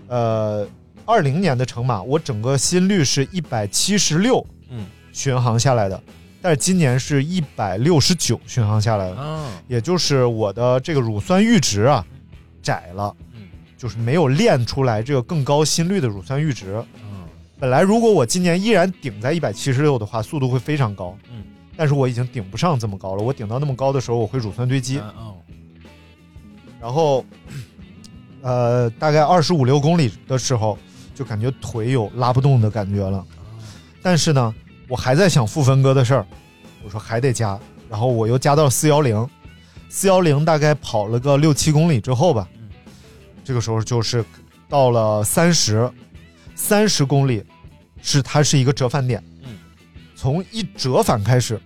[0.07, 0.65] 呃，
[1.05, 6.01] 二零年的成马，我整个心率是一百七十六，嗯，巡航下来的，
[6.41, 12.05] 但是今年是一百六十九巡航下来的，啊，也就是我的这个乳酸阈值啊
[12.61, 13.41] 窄了，嗯
[13.77, 16.75] 就是没有练出来这个更高心率的乳酸阈值。
[16.95, 17.09] 嗯
[17.59, 21.43] 本来如果我今年依然顶在一百七十六的话，速度会非常高，嗯，
[21.77, 23.23] 但是我已经顶不上这么高了。
[23.23, 24.99] 我顶到那么高的时候，我会乳酸堆积。
[24.99, 25.37] 哦，
[26.81, 27.23] 然后，
[28.41, 30.77] 呃，大概二十五六公里的时候，
[31.13, 33.25] 就感觉腿有拉不动的感觉了。
[34.01, 34.53] 但是呢，
[34.87, 36.25] 我还在想负分哥的事儿，
[36.83, 37.57] 我说还得加，
[37.89, 39.29] 然后我又加到四幺零，
[39.89, 42.47] 四幺零大概跑了个六七公里之后吧，
[43.43, 44.23] 这个时候就是
[44.67, 45.89] 到了三十，
[46.55, 47.43] 三十公里
[48.01, 49.57] 是它是一个折返点，嗯，
[50.15, 51.59] 从一折返开始，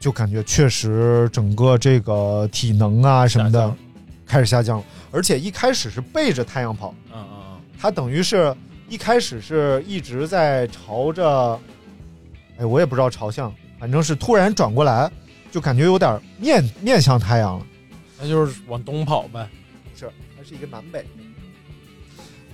[0.00, 3.72] 就感觉确实整个这个体能啊什么的
[4.26, 7.35] 开始下降了，而且一开始是背着太阳跑，嗯嗯
[7.80, 8.54] 它等于是
[8.88, 11.60] 一开始是一直在朝着，
[12.58, 15.10] 哎，我也不知道朝向，反正是突然转过来，
[15.50, 17.66] 就感觉有点面面向太阳了。
[17.70, 19.48] 嗯，那就是往东跑呗，
[19.94, 21.04] 是，它是一个南北，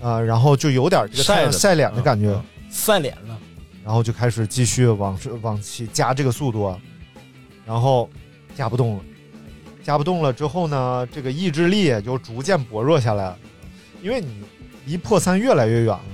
[0.00, 3.38] 呃，然后就有点这个太晒晒脸的感觉，嗯晒脸了，
[3.84, 6.78] 然后就开始继续往往起加这个速度，啊，
[7.66, 8.08] 然后
[8.56, 9.04] 加不动了，
[9.82, 13.38] 加不动了之后呢，这个意志力也就逐渐薄弱下来了，
[14.02, 14.42] 因为你
[14.86, 16.02] 离破三越来越远了。
[16.06, 16.12] 嗯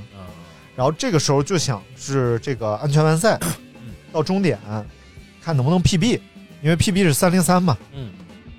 [0.76, 3.36] 然后这个时候就想是这个安全完赛，
[4.12, 4.56] 到终点
[5.42, 6.20] 看能不能 PB，
[6.62, 7.76] 因为 PB 是三零三嘛。
[7.92, 8.12] 嗯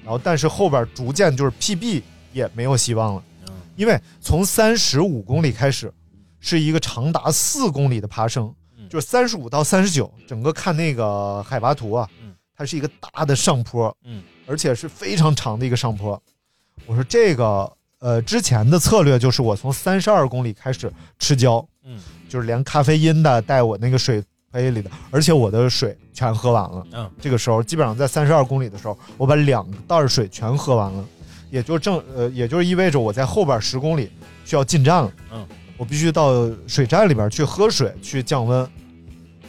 [0.04, 2.02] 然后但是后边逐渐就是 PB
[2.34, 5.90] 也没有希望了，嗯因为从三十五公里开始
[6.42, 16.22] 是一个长达四公里的爬升，嗯就是三十五到三十九，整个看那个海拔图啊嗯，它是一个大的上坡，嗯，而且是非常长的一个上坡。
[16.86, 26.86] 我说这个呃之前的策略就是我从三十二公里开始吃胶，嗯就是连咖啡因的带我那个水杯里的，而且我的水全喝完了。
[26.94, 31.06] 嗯这个时候基本上在三十二公里的时候，我把两袋水全喝完了，
[31.50, 34.10] 也就正呃，也就是意味着我在后边十公里
[34.46, 35.12] 需要进站了。
[35.32, 35.48] 嗯，
[35.78, 38.68] 我必须到水站里边去喝水去降温，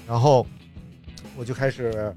[0.06, 0.46] 然后
[1.36, 2.14] 我就开始，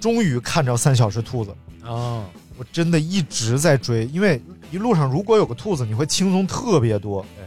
[0.00, 1.54] 终于看着三小时兔子。
[1.82, 2.24] 啊，
[2.58, 7.24] 我真的一直在追，因为一路上如果有个兔子，你会轻松特别多。
[7.36, 7.44] 对，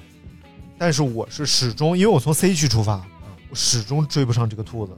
[0.77, 3.05] 但是我是始终，因为我从 C 区出发，
[3.49, 4.93] 我始终追不上这个兔子。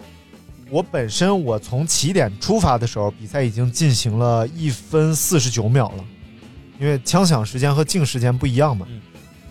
[0.69, 6.03] 我本身我从起点出发的时候，比赛已经进行了一分四十九秒了，
[6.80, 8.86] 因为枪响时间和静时间不一样嘛。
[8.89, 9.01] 嗯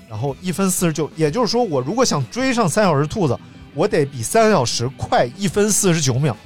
[0.09, 3.35] 然后一分四十九，也就是说，我如果想追上三小时兔子，
[3.75, 6.37] 我得比三小时快一分四十九秒。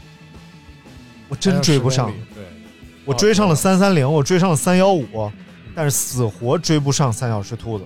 [1.28, 2.44] 我真追不上10公，里，对，
[3.04, 5.04] 我追上了三三零，我追上了三幺五，
[5.76, 7.84] 但是死活追不上三小时兔子。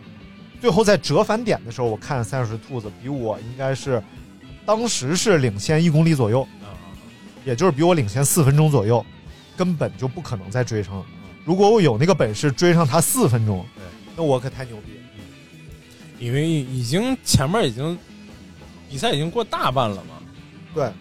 [0.60, 4.00] 最后在折返点的时候，我看三小时兔子比我应该是
[4.64, 6.70] 当时是领先一公里左右，啊。
[7.44, 9.04] 也就是比我领先四分钟左右，
[9.56, 10.96] 根本就不可能再追上。
[10.96, 11.04] 了。
[11.44, 13.84] 如果我有那个本事追上他四分钟对，
[14.16, 15.00] 那我可太牛逼了。
[16.18, 17.98] 因为已经前面已经
[18.88, 20.20] 比赛已经过大半了嘛，
[20.74, 20.92] 对，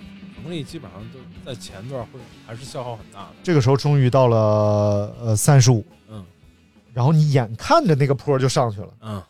[0.42, 2.12] 能力基本上都在前段会
[2.48, 3.36] 还是消耗很大的。
[3.44, 6.24] 这个时候终于到了呃三十五，嗯
[6.94, 8.90] 然后你眼看着那个坡就上去了。
[9.02, 9.24] 嗯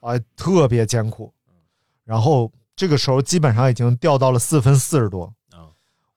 [0.00, 1.32] 啊，特别艰苦。
[2.04, 5.24] 然后这个时候基本上已经掉到了四分四十多。
[5.50, 5.68] 啊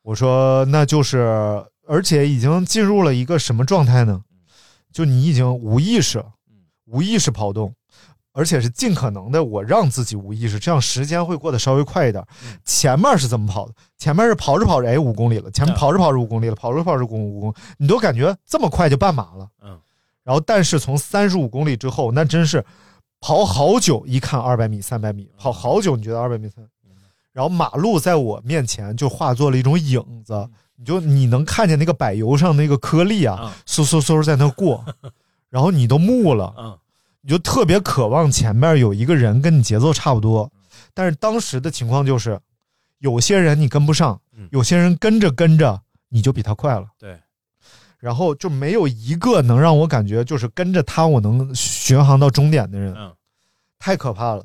[0.01, 4.23] 我说那就是，而且已经进入了一个什么状态呢？
[4.91, 6.23] 就你已经无意识，
[6.85, 7.73] 无意识跑动，
[8.31, 12.25] 而且是尽可能的我让自己无意识，这样时间会过得稍微快一点。
[12.63, 13.73] 前面是怎么跑的？
[13.97, 19.49] 前面是跑着跑着，哎，五公里了；前面嗯跑着跑着五公里了，跑着跑着五公五公，你都感觉这么快就半马了。
[19.61, 19.77] 嗯
[20.27, 22.61] 然后，但是从三十五公里之后，那真是
[23.21, 26.67] 跑好久，一看二百米、三百米，跑好久，你觉得二百米、三，
[27.31, 34.83] 然后马路在我面前就化作了一种影子，你就你能看见那个柏油上那个颗粒啊啊，嗖嗖嗖在那过，
[35.49, 36.77] 然后你都木了，嗯。
[37.21, 40.49] 你就特别渴望前面有一个人跟你节奏差不多，
[40.93, 42.39] 但是当时的情况就是，
[42.99, 46.85] 有些人你跟不上嗯，有些人跟着跟着你就比他快了。
[46.97, 47.19] 对，
[47.99, 53.13] 然后就没有一个能让我感觉就是跟着他我能巡航到终点的人，嗯
[53.79, 54.43] 太可怕了。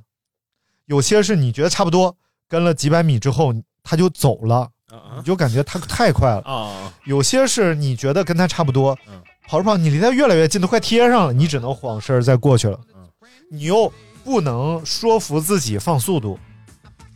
[0.87, 2.15] 有些是你觉得差不多，
[2.49, 6.43] 跟了几百米之后他就走了，啊你就感觉他太快了。
[6.43, 13.09] 啊有些是你觉得跟他差不多嗯，跑着跑你离他越来越近，都快贴上了，你只能晃身再过去了嗯。
[13.51, 13.93] 你又
[14.25, 16.39] 不能说服自己放速度，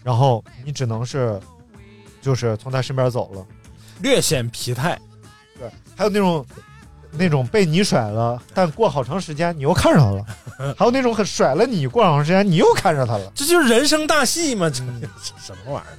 [0.03, 1.41] 然后你只能是
[2.20, 3.47] 就是从他身边走了。
[4.01, 4.99] 略显疲态。
[5.97, 6.47] 对，还有那种
[7.12, 10.11] 那种被你甩了，但过好长时间你又看上他
[10.64, 13.32] 了； 还有那种很甩了你，过好长时间你又看上他了。
[13.34, 15.99] 这就是人生大戏嘛，什么玩意儿？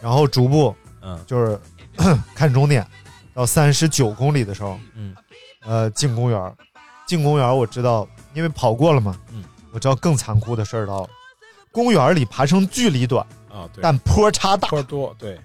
[0.00, 1.18] 然后逐步嗯。
[1.26, 1.58] 就是
[2.34, 2.86] 看终点，
[3.34, 5.14] 到三十九公里的时候，嗯。
[5.64, 6.56] 呃，进公园，
[7.06, 11.08] 进公园我知道，因为跑过了嘛，嗯，我知道更残酷的事儿到了。
[11.70, 15.38] 公园里爬升距离短，啊，对，但坡差大，坡多，对，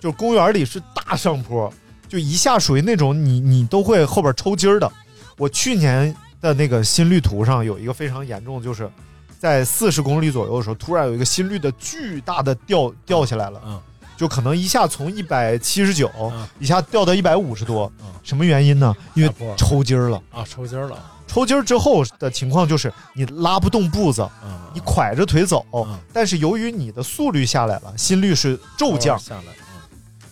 [0.00, 1.72] 就公园里是大上坡，
[2.08, 4.90] 就一下属于那种你你都会后边抽筋儿的。
[5.36, 8.90] 我去年的那个心率图上有一个非常严重，就是
[9.38, 13.80] 在四十公里左右的时候，突然有一个心率的巨大的掉掉下来了，嗯。
[14.16, 16.46] 就可能一下从一百七十九嗯。
[16.60, 18.94] 一下掉到一百五十多嗯，什么原因呢？
[19.14, 20.22] 因为抽筋儿了。
[20.30, 20.96] 啊，抽筋儿了，
[21.26, 29.82] 抽筋儿之后的情况就是你拉不动步子，嗯，你拐着腿走嗯，但是由于你的速率下来了，心率是骤降，下来，嗯。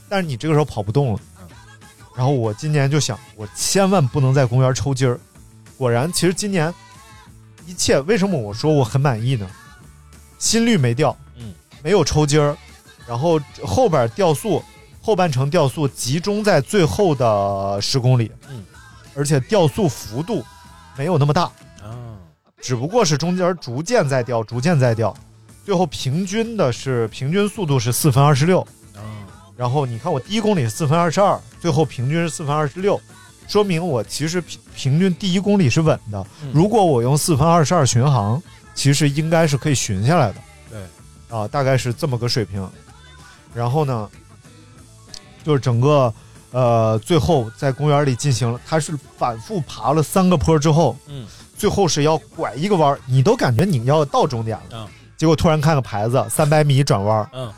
[0.08, 1.18] 但是你这个时候跑不动了。
[1.18, 1.31] 嗯。
[2.14, 5.18] 然后我今年就想，我千万不能在公园抽筋儿。
[5.78, 6.72] 果然，其实今年
[7.66, 9.48] 一切为什么我说我很满意呢？
[10.38, 12.56] 心率没掉，嗯，没有抽筋儿，
[13.06, 14.62] 然后后边掉速，
[15.00, 18.64] 后半程掉速集中在最后的十公里，嗯，
[19.14, 20.44] 而且掉速幅度
[20.96, 21.44] 没有那么大，
[21.80, 22.18] 啊，
[22.60, 25.16] 只不过是中间逐渐在掉，逐渐在掉，
[25.64, 28.66] 最后平均的是平均速度是四分二十六。
[29.56, 33.00] 啊，然后你看我第一公里是四分二十二，最后平均是四分二十六，
[33.46, 36.26] 说明我其实平平均第一公里是稳的。
[36.42, 36.50] 嗯。
[36.52, 38.42] 如果我用四分二十二巡航，
[38.74, 40.36] 其实应该是可以巡下来的。
[40.70, 42.68] 对，啊，大概是这么个水平。
[43.54, 44.08] 然后呢，
[45.44, 46.12] 就是整个
[46.52, 51.26] 呃最后在公园里进行了，它是反复爬了三个坡之后，嗯，
[51.56, 54.88] 最后是要拐一个弯儿，你都感觉你要到终点了，嗯。
[55.18, 57.52] 结果突然看个牌子三百米转弯儿，嗯，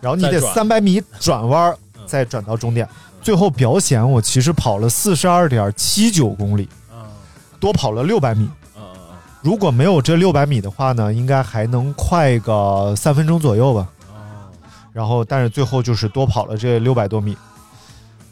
[0.00, 1.76] 然后你得三百米转弯
[2.06, 2.88] 再转到终点。
[3.22, 7.10] 最后表显我其实跑了四十二点七九公里，啊，
[7.58, 8.48] 多跑了六百米。
[9.42, 13.88] 如果没有这六百米的话呢，应该还能快个三分钟左右吧。
[14.08, 14.50] 啊，
[14.92, 17.36] 然后，但是最后就是多跑了这六百多米，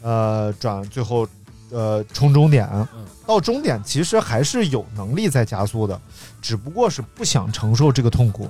[0.01, 1.25] 呃，转最后
[1.71, 2.87] 呃冲终点嗯，
[3.25, 5.97] 到终点其实还是有能力再加速的，
[6.41, 8.49] 只不过是不想承受这个痛苦。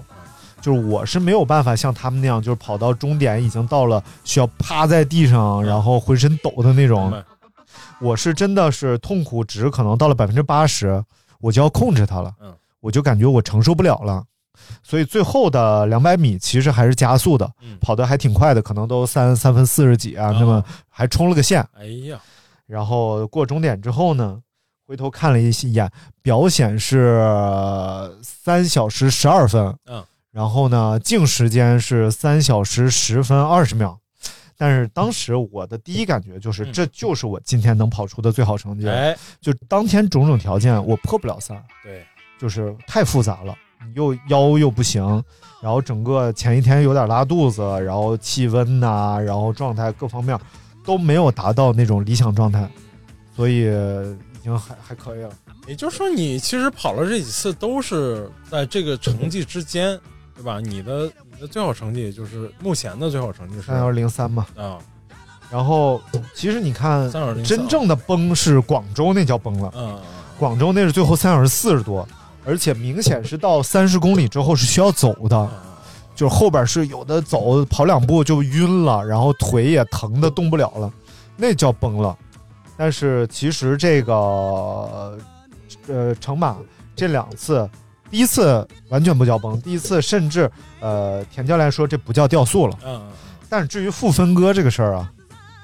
[0.66, 7.14] 就是我是没有办法像他们那样，就是跑到终点已经到了需要趴在地上，然后浑身抖的那种。
[8.02, 11.04] 我是真的是痛苦值可能到了百分之八十，
[11.40, 12.34] 我就要控制它了。
[12.42, 14.24] 嗯，我就感觉我承受不了了，
[14.82, 17.78] 所以最后的两百米其实还是加速的，嗯。
[17.80, 21.64] 跑得还挺快的，可能都三三分四十几啊，啊那么还冲了个线。
[21.78, 22.20] 哎呀，
[22.66, 24.40] 然后过终点之后呢，
[24.88, 25.88] 回头看了一眼，
[26.24, 27.24] 表显是
[28.24, 30.04] 三小时十二分，嗯，
[30.36, 33.98] 然后呢，净时间是三小时十分二十秒。
[34.58, 38.86] 但是当时我的第一感觉就是，嗯这就是我今天能跑出的最好成绩。
[38.86, 42.06] 哎，就当天种种条件，我破不了三，对，
[42.38, 43.56] 就是太复杂了，
[43.86, 45.02] 你又腰又不行，
[45.62, 50.38] 然后整个前一天有点拉肚子，然后气温呐、然后状态各方面
[50.84, 52.70] 都没有达到那种理想状态，
[53.34, 55.30] 所以已经还还可以了。
[55.66, 60.00] 也就是说，你其实跑了这几次都是在这个成绩之间，
[60.36, 60.60] 对吧？
[60.60, 64.78] 你的你的最好成绩就是目前的最好成绩是三幺零三嘛，啊，
[65.50, 66.02] 然后
[66.34, 67.12] 其实你看，
[67.44, 70.00] 真正的崩是广州那叫崩了，嗯
[70.38, 72.08] 广州那是最后三小时四十多，
[72.46, 75.38] 而且明显是到三十公里之后是需要走的。
[75.38, 75.50] 嗯
[76.16, 80.90] 就是后边是有的走跑两步就晕了，然后腿也疼的动不了了，
[81.36, 82.18] 那叫崩了。
[82.78, 85.20] 但是其实这个
[85.88, 86.56] 呃成马
[86.96, 87.70] 这两次，
[88.16, 90.50] 第一次完全不叫崩，第一次甚至
[90.80, 92.80] 呃田教练说这不叫掉速了。
[92.86, 93.12] 嗯，
[93.50, 95.12] 但是至于负分割这个事儿啊，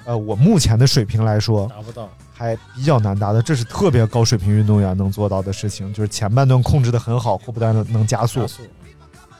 [0.04, 8.46] 呃我目前的水平来说达不到，还比较难达的，这是特别高水平运动员能做到的事情，就是前半段控制的很好，后半段能加速加。
[8.46, 8.62] 速，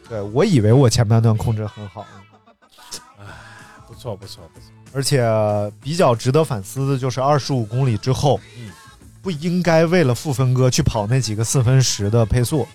[0.08, 2.06] 对我以为我前半段控制得很好。
[3.86, 5.22] 不错不错不错，而且
[5.82, 8.70] 比较值得反思的就是二十五公里之后，嗯
[9.20, 12.66] 不应该为了负分割去跑那几个四分十的配速，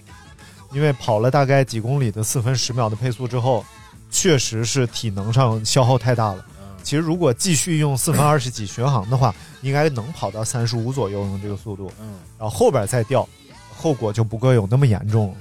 [0.72, 3.66] 因为跑了大概几公里的四分十秒的配速之后，
[4.10, 6.46] 确实是体能上消耗太大了。
[6.50, 6.54] 嗯
[6.84, 13.28] 其实如果继续用四分二十几巡航的话，应该能跑到三十五左右的这个速度，嗯，然后后边再掉，
[13.76, 15.38] 后果就不会有那么严重了。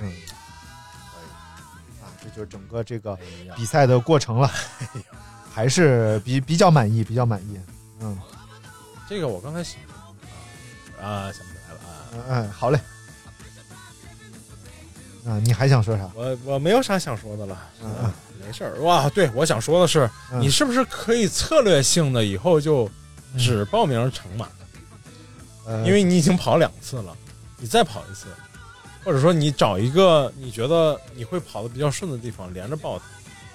[0.00, 0.12] 嗯，
[2.02, 3.16] 啊，这就是整个这个
[3.54, 4.50] 比赛的过程了，
[5.54, 7.60] 还是比比较满意，比较满意。
[8.00, 8.18] 嗯
[9.08, 9.80] 这个我刚才想
[11.00, 12.80] 啊，想不起来了啊，嗯嗯，好嘞。
[15.26, 16.08] 啊，你还想说啥？
[16.14, 18.12] 我我没有啥想说的了，嗯嗯
[18.44, 19.08] 没事儿哇。
[19.10, 22.90] 对，我想说的是，嗯你是不是可以策略性的以后就
[23.38, 24.48] 只报名成马？
[25.66, 27.16] 呃，因为你已经跑两次了，
[27.58, 28.26] 你再跑一次，
[29.04, 33.04] 或者说你找一个你觉得你会跑的比较顺的地方连着报它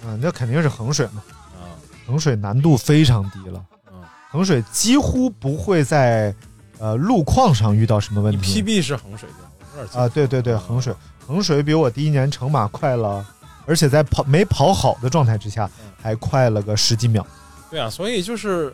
[0.05, 1.21] 嗯，那肯定是衡水嘛，
[1.59, 1.75] 啊，
[2.07, 3.61] 衡水难度非常低了，
[3.91, 4.01] 嗯，
[4.31, 6.33] 衡水几乎不会在
[6.79, 8.61] 呃路况上遇到什么问题。
[8.63, 9.51] PB 是衡水对吧？
[9.75, 10.93] 我有点记啊，得对对对，衡水，
[11.27, 13.25] 衡水比我第一年成马快了，
[13.65, 17.27] 而且在跑没跑好的状态之下嗯，还快了个十几秒。
[17.69, 18.73] 对啊，所以就是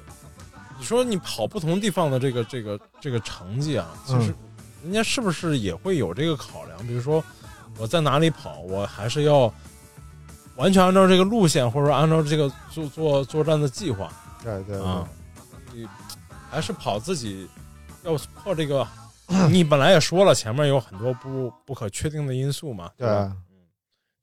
[0.77, 4.35] 你说你跑不同地方的这个这个这个成绩啊，其实
[4.83, 6.77] 人家是不是也会有这个考量？
[6.85, 7.23] 比如说
[7.79, 9.51] 我在哪里跑，我还是要
[10.55, 14.07] 完全按照这个路线，或者说按照这个作作作战的计划
[14.43, 15.07] 对对啊，
[15.73, 15.87] 你
[16.51, 17.47] 还是跑自己
[18.03, 18.87] 要破这个。
[19.49, 23.35] 你本来也说了，前面有很多不不可确定的因素嘛，对吧？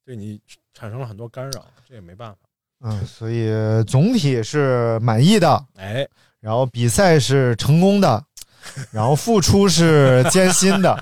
[0.04, 0.40] 对你
[0.74, 2.38] 产生了很多干扰，这也没办法。
[2.82, 3.50] 嗯，所以
[3.84, 6.06] 总体是满意的，哎，
[6.40, 8.24] 然后比赛是成功的，
[8.90, 10.92] 然后付出是艰辛的，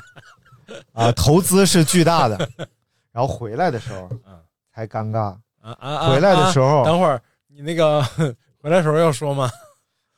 [0.92, 2.36] 啊，投资是巨大的，
[3.12, 4.40] 然后回来的时候嗯
[4.72, 5.36] 才尴尬。
[5.61, 6.09] 啊啊啊！
[6.09, 8.03] 回来的时候啊等会儿你那个
[8.62, 9.51] 回来时候要说吗？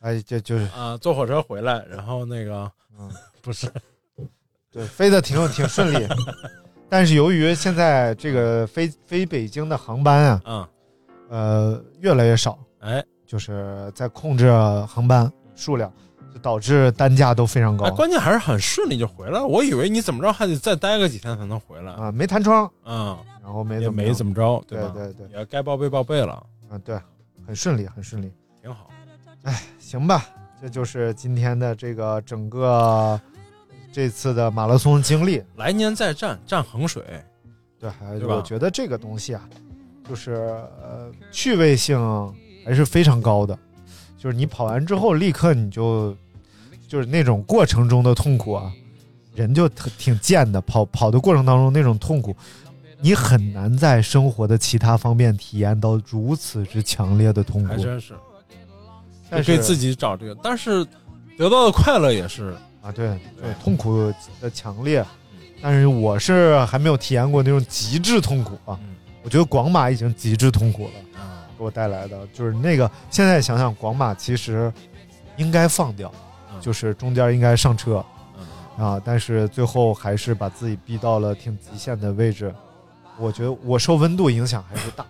[0.01, 3.11] 哎，就就是啊，坐火车回来，然后那个嗯，
[3.43, 3.71] 不是
[4.71, 6.07] 对，飞的挺挺顺利，
[6.89, 10.69] 但是由于现在这个飞飞北京的航班啊，嗯，
[11.29, 14.53] 呃，越来越少，哎就是在控制
[14.87, 15.93] 航班数量，
[16.33, 19.47] 就导致单价都非常高哎，关键还是很顺利就回来了。
[19.47, 24.65] 我以为你怎么着还得再待个几天才能回来，啊，没弹窗，嗯，然后没也怎么没怎么着，吧？
[24.69, 26.99] 对对对，也该报备报备了，嗯对，
[27.47, 28.33] 很顺利，很顺利。
[28.61, 28.91] 挺好。
[29.43, 30.27] 哎行吧，
[30.61, 33.19] 这就是今天的这个整个
[33.91, 35.43] 这次的马拉松经历。
[35.57, 37.03] 来年再战，战衡水，
[37.79, 39.49] 对，还对吧我觉得这个东西啊，
[40.09, 40.33] 就是
[40.83, 41.99] 呃趣味性
[42.65, 43.59] 还是非常高的。
[44.19, 46.15] 就是你跑完之后，立刻你就
[46.87, 48.71] 就是那种过程中的痛苦啊，
[49.35, 50.61] 人就特挺贱的。
[50.61, 52.37] 跑跑的过程当中那种痛苦，
[53.01, 57.69] 你很难在生活的其他方面体验到如此之强烈的痛苦。
[57.69, 58.13] 还真是
[59.31, 60.85] 但是给自己找这个，但是
[61.39, 65.05] 得到的快乐也是啊，对，对对，痛苦的强烈，
[65.63, 68.79] 但是我是还没有体验过那种极致痛苦啊。
[68.83, 72.91] 嗯我觉得广马已经极致痛苦了，啊，给我带来的就是那个。
[73.11, 74.73] 现在想想，广马其实
[75.37, 76.11] 应该放掉，
[76.51, 78.03] 嗯就是中间应该上车
[78.79, 82.51] 嗯啊，但是最后还是把自己逼到了挺极限的位置。
[83.19, 85.05] 我觉得我受温度影响还是大。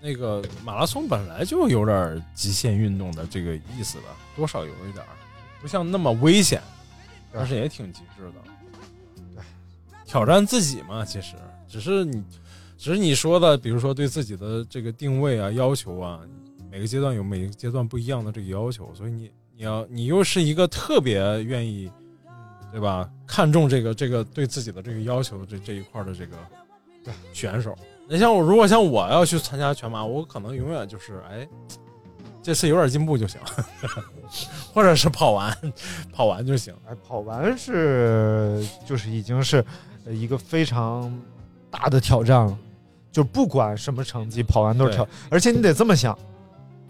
[0.00, 5.12] 那个马拉松本来就有点极限运动的这个意思吧，多少有一点儿，
[5.60, 6.62] 不像那么危险，
[7.32, 9.42] 但是也挺极致的。
[10.06, 11.36] 挑战自己嘛，其实
[11.68, 12.24] 只是你，
[12.76, 16.20] 只是你说的，比如说对自己的这个定位啊、要求啊，
[16.68, 21.88] 每个阶段有每个阶段不一样的这个要求，所以你你要你又是一个特别愿意，
[22.72, 23.08] 对吧？
[23.24, 26.36] 看重这个这个对自己的这个要求这这一块的这个
[27.32, 27.76] 选手。
[28.10, 31.46] 你像我，如果像我要去参加全马，我可能永远就是哎，
[32.42, 33.40] 这次有点进步就行，
[34.74, 35.56] 或者是跑完
[36.12, 36.74] 跑完就行。
[36.88, 39.64] 哎，跑完是就是已经是
[40.04, 41.16] 呃一个非常
[41.70, 42.58] 大的挑战了，
[43.12, 45.06] 就不管什么成绩，跑完都是挑。
[45.30, 46.18] 而且你得这么想，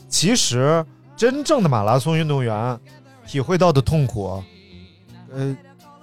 [0.08, 0.82] 其实
[1.14, 2.80] 真正的马拉松运动员
[3.26, 4.42] 体会到的痛苦，
[5.34, 5.54] 呃，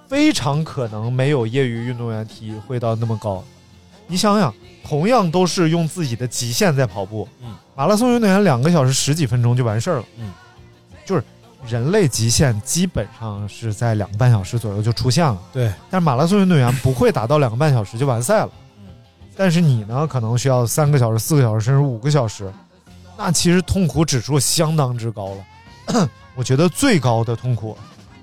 [0.06, 3.42] 非常可能没有业余运动员体会到那么高。
[4.08, 4.52] 你想想，
[4.82, 10.32] 同样都是用自己的极限在跑步，嗯，马拉松运动员两个小时十几分钟就完事儿了，嗯，
[11.04, 11.22] 就是
[11.66, 18.86] 人类极限基本上是在两个半小时左右就出现了，对，但是马拉松运动员不会达到两个半小时就完赛了，嗯，
[19.36, 22.52] 但是你呢，可能需要三个小时、四个小时，甚至五个小时，
[23.16, 26.08] 那其实痛苦指数相当之高了。
[26.34, 27.76] 我觉得最高的痛苦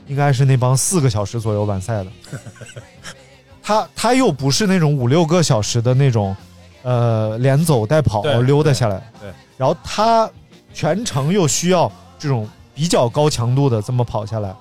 [0.08, 2.12] 应该是那帮四个小时左右完赛的，
[3.66, 6.38] 他他又不是那种五六个小时的那种，
[6.84, 9.34] 呃，连走带跑溜达下来，对对。
[9.58, 10.30] 然后他
[10.72, 14.56] 全程又需要这种比较高强度的这么跑下来，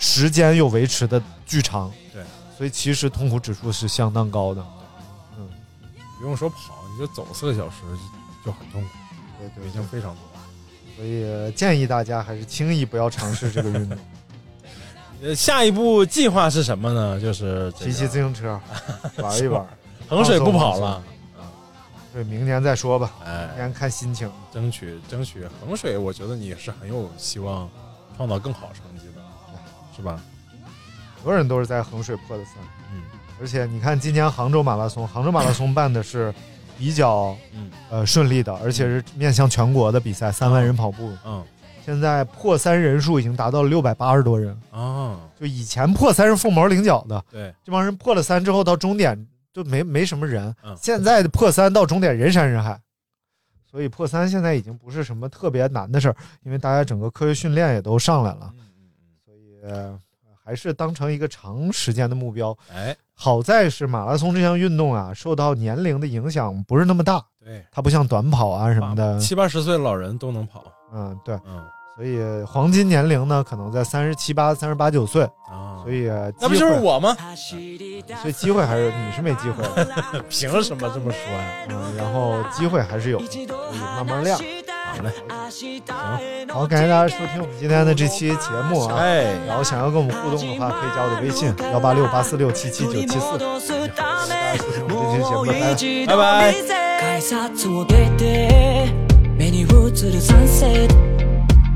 [0.00, 2.20] 时间又维持的巨长，对，
[2.56, 4.66] 所以其实痛苦指数是相当高的，
[5.38, 5.48] 嗯，
[6.18, 7.76] 不用说跑，你就走四个小时
[8.44, 8.88] 就就很痛苦，
[9.38, 10.22] 对对已经非常多。
[10.96, 13.96] 所以建议大家还是轻易不要尝试这个运动，
[15.22, 17.20] 呃，下一步计划是什么呢？
[17.20, 18.58] 就是骑骑自行车
[19.18, 19.66] 玩一玩，
[20.08, 21.02] 衡水不跑了，
[22.12, 24.30] 对，明年再说吧，明哎，年看心情。
[24.52, 25.46] 争取争取。
[25.60, 27.68] 衡水，我觉得你是很有希望
[28.16, 29.22] 创造更好成绩的，
[29.96, 30.20] 是吧？
[31.16, 32.54] 很多人都是在衡水破的三，
[32.92, 33.02] 嗯。
[33.40, 36.32] 而且你看今年杭州马拉松，杭州马拉松办的是
[36.78, 37.70] 比较嗯。
[37.90, 41.44] 呃顺利的，而且是面向全国的比赛，三万人跑步，嗯
[41.88, 50.76] 现在破三人数已经达到了六百八十多人，啊，就以前破三是凤毛麟角的，对，这帮人破了三之后到终点就没没什么人，嗯。
[50.76, 52.78] 现在的破三到终点人山人海，
[53.70, 58.60] 所以破三现在已经不是什么特别难的事儿，因为大家整个科学训练也都上来了，嗯。
[58.60, 58.66] 嗯
[59.24, 59.98] 所以呃
[60.44, 62.54] 还是当成一个长时间的目标。
[62.70, 71.64] 嗯，哎，好在是马拉松这项运动啊，受到年龄的影响不是那么大，对，它不像短跑啊什么的，七八十岁的老人都能跑，嗯，对，嗯
[71.98, 77.16] 所以黄金年龄呢可能在三十七八、三十八九岁，啊所，以呃那不就是我吗？
[78.22, 81.66] 所以机会还是你是没机会的， 凭什么这么说呀？
[81.70, 83.48] 嗯，然后机会还是有，所以
[83.96, 84.38] 慢慢亮。
[84.38, 85.10] 好嘞，
[85.50, 85.82] 行
[86.48, 88.94] 好，感谢大家收听我们今天的这期节目啊。
[89.00, 93.36] 哎，然后想要跟我们互动的话，可以加我的微信幺八六八四六七七九七四。
[93.96, 96.52] 大家收听我们这期节目，拜拜。
[96.62, 97.20] 拜
[101.18, 101.27] 拜。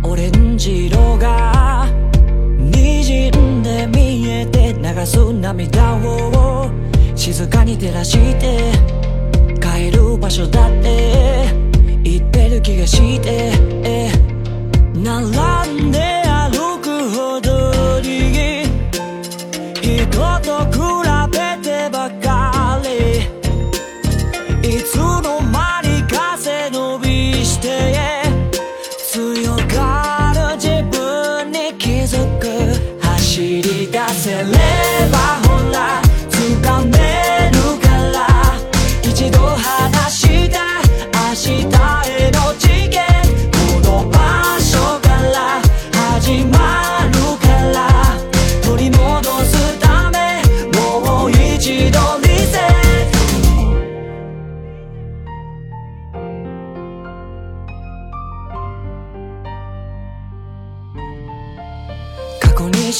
[0.04, 1.86] オレンジ色が
[2.58, 6.70] 滲んで見えて流す涙を
[7.14, 8.72] 静かに照らして
[9.60, 11.46] 帰る場所だって
[12.02, 13.52] 言ってる気がして
[14.94, 18.64] 並んで歩くほどに
[19.80, 20.06] 人
[20.40, 20.71] と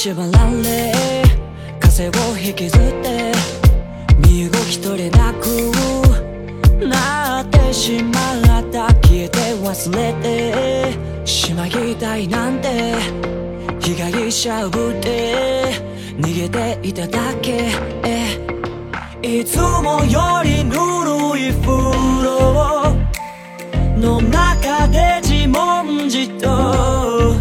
[0.03, 0.93] 縛られ
[1.79, 3.33] 風を引きずって
[4.19, 5.47] 身動き取れなく
[6.85, 8.11] なってしま
[8.59, 8.89] った。
[8.95, 12.97] 消えて忘れてしまいたいなんて
[13.79, 15.73] 被害者ぶって
[16.19, 17.71] 逃げていただけ。
[19.23, 21.69] いつもよりぬるい風
[22.25, 22.97] 呂
[23.97, 27.37] の中で自問自答。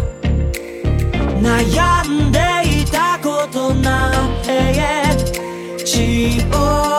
[1.42, 2.21] 悩ん
[6.22, 6.91] People.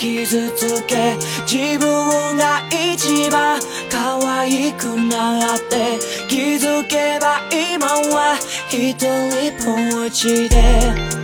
[0.00, 1.14] 傷つけ
[1.46, 3.60] 自分が一番
[3.90, 8.38] 可愛くなって気づけば今は
[8.70, 11.20] 一人ぼっちで。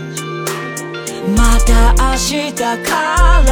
[1.35, 2.53] また明日
[2.85, 3.51] から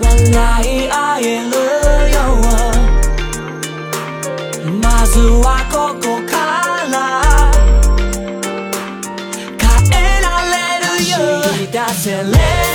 [0.00, 1.50] 笑い合える
[2.14, 2.16] よ
[4.80, 6.32] まずはここか
[6.88, 7.21] ら
[12.02, 12.71] said, let